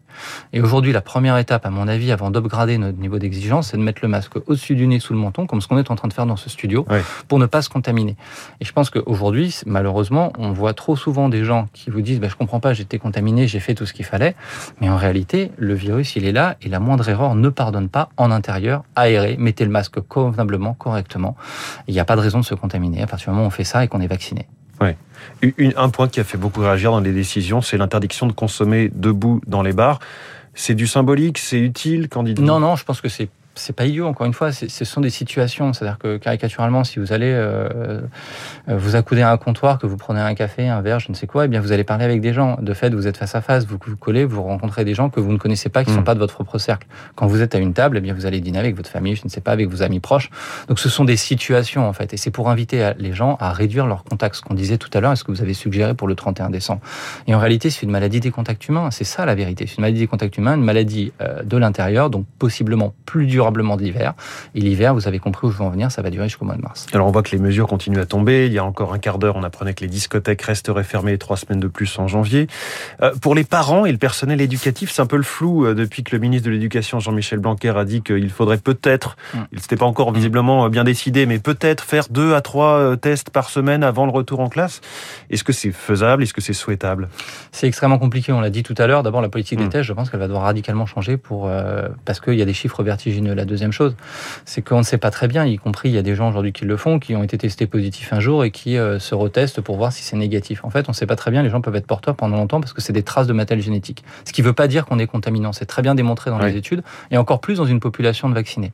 Et 0.53 0.61
aujourd'hui, 0.61 0.91
la 0.91 1.01
première 1.01 1.37
étape, 1.37 1.65
à 1.65 1.69
mon 1.69 1.87
avis, 1.87 2.11
avant 2.11 2.31
d'upgrader 2.31 2.77
notre 2.77 2.97
niveau 2.97 3.19
d'exigence, 3.19 3.69
c'est 3.71 3.77
de 3.77 3.81
mettre 3.81 3.99
le 4.01 4.07
masque 4.07 4.33
au-dessus 4.47 4.75
du 4.75 4.87
nez, 4.87 4.99
sous 4.99 5.13
le 5.13 5.19
menton, 5.19 5.47
comme 5.47 5.61
ce 5.61 5.67
qu'on 5.67 5.77
est 5.77 5.91
en 5.91 5.95
train 5.95 6.07
de 6.07 6.13
faire 6.13 6.25
dans 6.25 6.35
ce 6.35 6.49
studio, 6.49 6.64
Ouais. 6.89 7.01
pour 7.27 7.39
ne 7.39 7.45
pas 7.45 7.61
se 7.61 7.69
contaminer. 7.69 8.15
Et 8.61 8.65
je 8.65 8.71
pense 8.71 8.89
qu'aujourd'hui, 8.89 9.55
malheureusement, 9.65 10.31
on 10.37 10.51
voit 10.51 10.73
trop 10.73 10.95
souvent 10.95 11.29
des 11.29 11.43
gens 11.43 11.67
qui 11.73 11.89
vous 11.89 12.01
disent 12.01 12.19
bah, 12.19 12.27
Je 12.29 12.35
comprends 12.35 12.59
pas, 12.59 12.77
été 12.77 12.99
contaminé, 12.99 13.47
j'ai 13.47 13.59
fait 13.59 13.75
tout 13.75 13.85
ce 13.85 13.93
qu'il 13.93 14.05
fallait. 14.05 14.35
Mais 14.81 14.89
en 14.89 14.97
réalité, 14.97 15.51
le 15.57 15.73
virus, 15.73 16.15
il 16.15 16.25
est 16.25 16.31
là, 16.31 16.55
et 16.61 16.69
la 16.69 16.79
moindre 16.79 17.07
erreur 17.09 17.35
ne 17.35 17.49
pardonne 17.49 17.89
pas 17.89 18.09
en 18.17 18.31
intérieur, 18.31 18.83
aéré, 18.95 19.35
mettez 19.39 19.63
le 19.65 19.71
masque 19.71 19.99
convenablement, 20.01 20.73
correctement. 20.73 21.35
Il 21.87 21.93
n'y 21.93 21.99
a 21.99 22.05
pas 22.05 22.15
de 22.15 22.21
raison 22.21 22.39
de 22.39 22.45
se 22.45 22.55
contaminer 22.55 23.01
à 23.03 23.07
partir 23.07 23.27
du 23.29 23.31
moment 23.35 23.43
où 23.45 23.47
on 23.47 23.51
fait 23.51 23.63
ça 23.63 23.83
et 23.83 23.87
qu'on 23.87 24.01
est 24.01 24.07
vacciné. 24.07 24.47
Une- 25.41 25.73
un 25.77 25.89
point 25.89 26.07
qui 26.07 26.19
a 26.19 26.23
fait 26.23 26.37
beaucoup 26.37 26.59
réagir 26.61 26.91
dans 26.91 26.99
les 26.99 27.13
décisions, 27.13 27.61
c'est 27.61 27.77
l'interdiction 27.77 28.27
de 28.27 28.31
consommer 28.33 28.91
debout 28.93 29.41
dans 29.47 29.61
les 29.63 29.73
bars. 29.73 29.99
C'est 30.53 30.75
du 30.75 30.85
symbolique, 30.87 31.37
c'est 31.37 31.59
utile, 31.59 32.07
dites-vous 32.23 32.43
Non, 32.45 32.59
non, 32.59 32.75
je 32.75 32.83
pense 32.83 33.01
que 33.01 33.09
c'est 33.09 33.29
c'est 33.55 33.73
pas 33.73 33.85
idiot, 33.85 34.05
encore 34.07 34.27
une 34.27 34.33
fois, 34.33 34.51
ce 34.51 34.85
sont 34.85 35.01
des 35.01 35.09
situations. 35.09 35.73
C'est-à-dire 35.73 35.97
que 35.97 36.17
caricaturalement, 36.17 36.83
si 36.83 36.99
vous 36.99 37.13
allez 37.13 37.31
euh, 37.31 38.01
euh, 38.69 38.77
vous 38.77 38.95
accouder 38.95 39.21
à 39.21 39.31
un 39.31 39.37
comptoir, 39.37 39.79
que 39.79 39.87
vous 39.87 39.97
prenez 39.97 40.19
un 40.19 40.35
café, 40.35 40.67
un 40.67 40.81
verre, 40.81 40.99
je 40.99 41.09
ne 41.09 41.15
sais 41.15 41.27
quoi, 41.27 41.45
eh 41.45 41.47
bien 41.47 41.61
vous 41.61 41.71
allez 41.71 41.83
parler 41.83 42.05
avec 42.05 42.21
des 42.21 42.33
gens. 42.33 42.57
De 42.61 42.73
fait, 42.73 42.93
vous 42.93 43.07
êtes 43.07 43.17
face 43.17 43.35
à 43.35 43.41
face, 43.41 43.65
vous 43.65 43.77
vous 43.85 43.97
collez, 43.97 44.25
vous 44.25 44.43
rencontrez 44.43 44.85
des 44.85 44.93
gens 44.93 45.09
que 45.09 45.19
vous 45.19 45.31
ne 45.31 45.37
connaissez 45.37 45.69
pas, 45.69 45.83
qui 45.83 45.91
ne 45.91 45.95
sont 45.95 46.03
pas 46.03 46.13
de 46.13 46.19
votre 46.19 46.33
propre 46.33 46.57
cercle. 46.57 46.87
Quand 47.15 47.27
vous 47.27 47.41
êtes 47.41 47.55
à 47.55 47.59
une 47.59 47.73
table, 47.73 47.97
eh 47.97 48.01
bien 48.01 48.13
vous 48.13 48.25
allez 48.25 48.41
dîner 48.41 48.59
avec 48.59 48.75
votre 48.75 48.89
famille, 48.89 49.15
je 49.15 49.23
ne 49.23 49.29
sais 49.29 49.41
pas, 49.41 49.51
avec 49.51 49.69
vos 49.69 49.81
amis 49.81 49.99
proches. 49.99 50.29
Donc 50.67 50.79
ce 50.79 50.89
sont 50.89 51.05
des 51.05 51.17
situations 51.17 51.87
en 51.87 51.93
fait, 51.93 52.13
et 52.13 52.17
c'est 52.17 52.31
pour 52.31 52.49
inviter 52.49 52.91
les 52.97 53.13
gens 53.13 53.37
à 53.39 53.51
réduire 53.51 53.87
leurs 53.87 54.03
contacts. 54.03 54.35
Ce 54.35 54.41
qu'on 54.41 54.53
disait 54.53 54.77
tout 54.77 54.89
à 54.93 54.99
l'heure, 54.99 55.11
est-ce 55.11 55.23
que 55.23 55.31
vous 55.31 55.41
avez 55.41 55.53
suggéré 55.53 55.93
pour 55.93 56.07
le 56.07 56.15
31 56.15 56.49
décembre 56.49 56.81
Et 57.27 57.35
en 57.35 57.39
réalité, 57.39 57.69
c'est 57.69 57.83
une 57.83 57.91
maladie 57.91 58.19
des 58.19 58.31
contacts 58.31 58.67
humains. 58.67 58.91
C'est 58.91 59.03
ça 59.03 59.25
la 59.25 59.35
vérité. 59.35 59.65
C'est 59.67 59.77
une 59.77 59.81
maladie 59.81 59.99
des 59.99 60.07
contacts 60.07 60.37
humains, 60.37 60.55
une 60.55 60.63
maladie 60.63 61.13
euh, 61.21 61.43
de 61.43 61.57
l'intérieur, 61.57 62.09
donc 62.09 62.25
possiblement 62.39 62.93
plus 63.05 63.25
durablement 63.45 63.77
de 63.77 63.83
l'hiver. 63.83 64.13
Et 64.55 64.59
l'hiver, 64.61 64.93
vous 64.95 65.07
avez 65.07 65.19
compris 65.19 65.47
où 65.47 65.51
je 65.51 65.57
veux 65.57 65.63
en 65.63 65.69
venir, 65.69 65.91
ça 65.91 66.01
va 66.01 66.09
durer 66.09 66.27
jusqu'au 66.27 66.45
mois 66.45 66.55
de 66.55 66.61
mars. 66.61 66.87
Alors 66.93 67.07
on 67.07 67.11
voit 67.11 67.21
que 67.21 67.31
les 67.31 67.37
mesures 67.37 67.67
continuent 67.67 67.99
à 67.99 68.05
tomber. 68.07 68.47
Il 68.47 68.53
y 68.53 68.57
a 68.57 68.65
encore 68.65 68.93
un 68.93 68.97
quart 68.97 69.19
d'heure, 69.19 69.35
on 69.35 69.43
apprenait 69.43 69.73
que 69.75 69.81
les 69.81 69.87
discothèques 69.87 70.41
resteraient 70.41 70.83
fermées 70.83 71.17
trois 71.19 71.37
semaines 71.37 71.59
de 71.59 71.67
plus 71.67 71.97
en 71.99 72.07
janvier. 72.07 72.47
Euh, 73.03 73.13
pour 73.21 73.35
les 73.35 73.43
parents 73.43 73.85
et 73.85 73.91
le 73.91 73.97
personnel 73.99 74.41
éducatif, 74.41 74.89
c'est 74.91 75.01
un 75.01 75.05
peu 75.05 75.17
le 75.17 75.23
flou 75.23 75.65
euh, 75.65 75.75
depuis 75.75 76.03
que 76.03 76.15
le 76.15 76.19
ministre 76.19 76.47
de 76.47 76.51
l'Éducation, 76.51 76.99
Jean-Michel 76.99 77.39
Blanquer, 77.39 77.73
a 77.77 77.85
dit 77.85 78.01
qu'il 78.01 78.29
faudrait 78.31 78.57
peut-être, 78.57 79.15
Mm. 79.33 79.37
il 79.51 79.57
n'était 79.57 79.75
pas 79.75 79.85
encore 79.85 80.11
visiblement 80.11 80.65
euh, 80.65 80.69
bien 80.69 80.83
décidé, 80.83 81.25
mais 81.27 81.37
peut-être 81.39 81.83
faire 81.83 82.05
deux 82.09 82.33
à 82.33 82.41
trois 82.41 82.97
tests 82.97 83.29
par 83.29 83.49
semaine 83.49 83.83
avant 83.83 84.05
le 84.05 84.11
retour 84.11 84.39
en 84.39 84.49
classe. 84.49 84.81
Est-ce 85.29 85.43
que 85.43 85.53
c'est 85.53 85.71
faisable? 85.71 86.23
Est-ce 86.23 86.33
que 86.33 86.41
c'est 86.41 86.53
souhaitable? 86.53 87.09
C'est 87.51 87.67
extrêmement 87.67 87.99
compliqué, 87.99 88.31
on 88.31 88.39
l'a 88.41 88.49
dit 88.49 88.63
tout 88.63 88.75
à 88.77 88.87
l'heure. 88.87 89.03
D'abord, 89.03 89.21
la 89.21 89.29
politique 89.29 89.59
des 89.59 89.65
Mm. 89.65 89.69
tests, 89.69 89.83
je 89.83 89.93
pense 89.93 90.09
qu'elle 90.09 90.19
va 90.19 90.27
devoir 90.27 90.43
radicalement 90.45 90.85
changer 90.85 91.17
pour, 91.17 91.47
euh, 91.47 91.87
parce 92.05 92.19
qu'il 92.19 92.35
y 92.35 92.41
a 92.41 92.45
des 92.45 92.53
chiffres 92.53 92.81
vertigineux. 92.83 93.34
La 93.35 93.45
deuxième 93.45 93.71
chose, 93.71 93.95
c'est 94.45 94.61
qu'on 94.61 94.79
ne 94.79 94.83
sait 94.83 94.97
pas 94.97 95.11
très 95.11 95.27
bien, 95.27 95.45
y 95.45 95.57
compris 95.57 95.89
il 95.89 95.95
y 95.95 95.97
a 95.97 96.01
des 96.01 96.15
gens 96.15 96.29
aujourd'hui 96.29 96.53
qui 96.53 96.65
le 96.65 96.77
font, 96.77 96.99
qui 96.99 97.15
ont 97.15 97.23
été 97.23 97.37
testés 97.37 97.67
positifs 97.67 98.13
un 98.13 98.19
jour 98.19 98.43
et 98.43 98.51
qui 98.51 98.77
euh, 98.77 98.97
se 98.99 99.13
retestent 99.13 99.61
pour 99.61 99.77
voir 99.77 99.91
si 99.91 100.03
c'est 100.03 100.15
négatif. 100.15 100.63
En 100.63 100.69
fait, 100.69 100.85
on 100.87 100.91
ne 100.91 100.95
sait 100.95 101.05
pas 101.05 101.15
très 101.15 101.31
bien, 101.31 101.43
les 101.43 101.49
gens 101.49 101.61
peuvent 101.61 101.75
être 101.75 101.85
porteurs 101.87 102.15
pendant 102.15 102.37
longtemps 102.37 102.61
parce 102.61 102.73
que 102.73 102.81
c'est 102.81 102.93
des 102.93 103.03
traces 103.03 103.27
de 103.27 103.33
matériel 103.33 103.63
génétique. 103.63 104.03
Ce 104.25 104.31
qui 104.33 104.41
ne 104.41 104.47
veut 104.47 104.53
pas 104.53 104.67
dire 104.67 104.85
qu'on 104.85 104.99
est 104.99 105.07
contaminant. 105.07 105.53
C'est 105.53 105.65
très 105.65 105.81
bien 105.81 105.95
démontré 105.95 106.31
dans 106.31 106.39
Oui. 106.39 106.51
les 106.51 106.57
études 106.57 106.83
et 107.11 107.17
encore 107.17 107.39
plus 107.41 107.57
dans 107.57 107.65
une 107.65 107.79
population 107.79 108.29
de 108.29 108.33
vaccinés. 108.33 108.71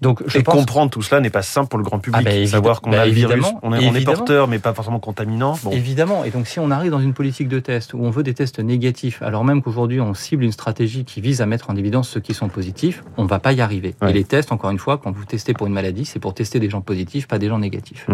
Donc, 0.00 0.22
je 0.26 0.38
Et 0.38 0.42
pense. 0.42 0.54
comprendre 0.54 0.90
tout 0.90 1.02
cela 1.02 1.20
n'est 1.20 1.30
pas 1.30 1.42
simple 1.42 1.68
pour 1.68 1.78
le 1.78 1.84
grand 1.84 1.98
public. 1.98 2.20
Ah 2.20 2.24
bah, 2.24 2.34
évidemment- 2.34 2.50
Savoir 2.60 2.80
qu'on 2.80 2.90
bah, 2.90 3.02
a 3.02 3.06
le 3.06 3.12
virus, 3.12 3.44
on 3.62 3.72
est, 3.72 3.78
on 3.78 3.82
est 3.82 3.96
évidemment. 3.96 4.16
porteur, 4.18 4.48
mais 4.48 4.58
pas 4.58 4.72
forcément 4.74 4.98
contaminant. 5.00 5.58
Bon. 5.62 5.70
Évidemment. 5.72 6.24
Et 6.24 6.30
donc, 6.30 6.46
si 6.46 6.58
on 6.58 6.70
arrive 6.70 6.90
dans 6.90 7.00
une 7.00 7.14
politique 7.14 7.48
de 7.48 7.58
test 7.60 7.94
où 7.94 7.98
on 8.02 8.10
veut 8.10 8.22
des 8.22 8.34
tests 8.34 8.58
négatifs, 8.60 9.22
alors 9.22 9.44
même 9.44 9.62
qu'aujourd'hui 9.62 10.00
on 10.00 10.14
cible 10.14 10.44
une 10.44 10.52
stratégie 10.52 11.04
qui 11.04 11.20
vise 11.20 11.40
à 11.40 11.46
mettre 11.46 11.70
en 11.70 11.76
évidence 11.76 12.08
ceux 12.08 12.20
qui 12.20 12.34
sont 12.34 12.48
positifs, 12.48 13.02
on 13.16 13.24
va 13.24 13.38
pas 13.38 13.52
y 13.52 13.60
arriver. 13.60 13.79
Ouais. 13.80 14.10
Et 14.10 14.12
les 14.12 14.24
tests, 14.24 14.52
encore 14.52 14.70
une 14.70 14.78
fois, 14.78 14.98
quand 14.98 15.10
vous 15.10 15.24
testez 15.24 15.54
pour 15.54 15.66
une 15.66 15.72
maladie, 15.72 16.04
c'est 16.04 16.18
pour 16.18 16.34
tester 16.34 16.60
des 16.60 16.70
gens 16.70 16.80
positifs, 16.80 17.26
pas 17.26 17.38
des 17.38 17.48
gens 17.48 17.58
négatifs. 17.58 18.06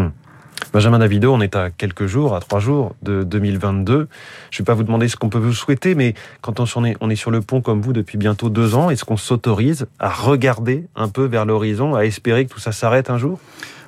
Benjamin 0.73 0.99
Davido, 0.99 1.33
on 1.33 1.41
est 1.41 1.55
à 1.55 1.71
quelques 1.71 2.07
jours, 2.07 2.35
à 2.35 2.41
trois 2.41 2.61
jours 2.61 2.95
de 3.03 3.23
2022. 3.23 4.09
Je 4.51 4.57
ne 4.57 4.59
vais 4.59 4.65
pas 4.65 4.75
vous 4.75 4.83
demander 4.83 5.09
ce 5.09 5.17
qu'on 5.17 5.29
peut 5.29 5.39
vous 5.39 5.53
souhaiter, 5.53 5.95
mais 5.95 6.15
quand 6.41 6.61
on 6.61 6.85
est, 6.85 6.97
on 7.01 7.11
est 7.11 7.17
sur 7.17 7.31
le 7.31 7.41
pont 7.41 7.61
comme 7.61 7.81
vous 7.81 7.93
depuis 7.93 8.19
bientôt 8.19 8.49
deux 8.49 8.75
ans, 8.75 8.91
est-ce 8.91 9.05
qu'on 9.05 9.17
s'autorise 9.17 9.87
à 9.99 10.09
regarder 10.09 10.87
un 10.97 11.09
peu 11.09 11.25
vers 11.25 11.45
l'horizon, 11.45 11.95
à 11.95 12.05
espérer 12.05 12.47
que 12.47 12.53
tout 12.53 12.61
ça 12.61 12.73
s'arrête 12.73 13.11
un 13.11 13.19
jour? 13.19 13.39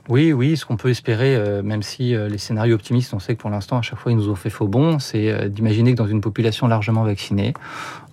Oui, 0.09 0.33
oui, 0.33 0.57
ce 0.57 0.65
qu'on 0.65 0.77
peut 0.77 0.89
espérer, 0.89 1.37
euh, 1.37 1.63
même 1.63 1.83
si 1.83 2.15
euh, 2.15 2.29
les 2.29 2.39
scénarios 2.39 2.75
optimistes, 2.75 3.13
on 3.13 3.19
sait 3.19 3.35
que 3.35 3.43
pour 3.43 3.51
l'instant, 3.51 3.79
à 3.79 3.83
chaque 3.83 3.99
fois, 3.99 4.11
ils 4.11 4.17
nous 4.17 4.31
ont 4.31 4.35
fait 4.35 4.49
faux 4.49 4.67
bon, 4.67 4.99
c'est 4.99 5.31
euh, 5.31 5.49
d'imaginer 5.49 5.93
que 5.93 5.99
dans 5.99 6.07
une 6.07 6.23
population 6.23 6.67
largement 6.67 7.05
vaccinée, 7.05 7.53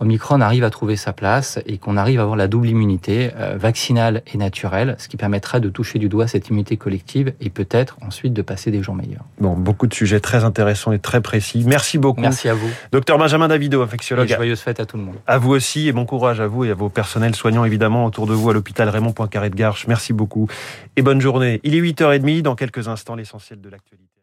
Omicron 0.02 0.42
arrive 0.42 0.66
à 0.66 0.70
trouver 0.70 0.98
sa 0.98 1.14
place 1.14 1.58
et 1.66 1.78
qu'on 1.78 1.96
arrive 1.96 2.20
à 2.20 2.24
avoir 2.24 2.36
la 2.36 2.50
double 2.50 2.68
immunité 2.68 3.32
vaccinale 3.56 4.24
et 4.34 4.38
naturelle, 4.38 4.96
ce 5.00 5.08
qui 5.08 5.16
permettrait 5.16 5.62
de 5.62 5.70
toucher 5.70 6.00
du 6.00 6.10
doigt 6.10 6.28
cette 6.28 6.50
immunité 6.50 6.76
collective 6.76 7.34
et 7.40 7.50
peut-être 7.50 7.98
ensuite 8.06 8.34
de 8.34 8.42
passer 8.42 8.72
des 8.72 8.84
jours 8.84 8.94
meilleurs. 8.94 9.24
Bon, 9.40 9.56
beaucoup 9.56 9.88
de 9.88 9.94
sujets 9.94 10.20
très 10.20 10.44
intéressants 10.44 10.92
et 10.92 11.00
très 11.00 11.22
précis. 11.22 11.64
Merci 11.66 11.98
beaucoup. 11.98 12.20
Merci 12.20 12.50
à 12.50 12.54
vous. 12.54 12.68
Docteur 12.92 13.18
Benjamin 13.18 13.48
Davido, 13.48 13.82
infectiologue. 13.82 14.30
Et 14.30 14.36
joyeuse 14.36 14.60
fête 14.60 14.82
à 14.82 14.86
tout 14.86 14.98
le 14.98 15.04
monde. 15.04 15.16
À 15.28 15.38
vous 15.38 15.52
aussi 15.52 15.88
et 15.88 15.94
bon 15.94 16.06
courage 16.06 16.42
à 16.42 16.48
vous 16.48 16.66
et 16.66 16.72
à 16.72 16.74
vos 16.74 16.90
personnels 16.90 17.36
soignants 17.36 17.64
évidemment 17.64 18.04
autour 18.04 18.28
de 18.28 18.34
vous 18.34 18.50
à 18.50 18.54
l'hôpital 18.54 18.90
Raymond 18.90 19.14
Poincaré 19.14 19.50
de 19.50 19.56
Garches. 19.56 19.88
Merci 19.88 20.12
beaucoup 20.12 20.50
et 20.98 21.02
bonne 21.02 21.22
journée. 21.22 21.62
Il 21.64 21.74
est 21.74 21.85
8h30 21.86 22.42
dans 22.42 22.56
quelques 22.56 22.88
instants 22.88 23.16
l'essentiel 23.16 23.62
de 23.62 23.70
l'actualité. 23.70 24.15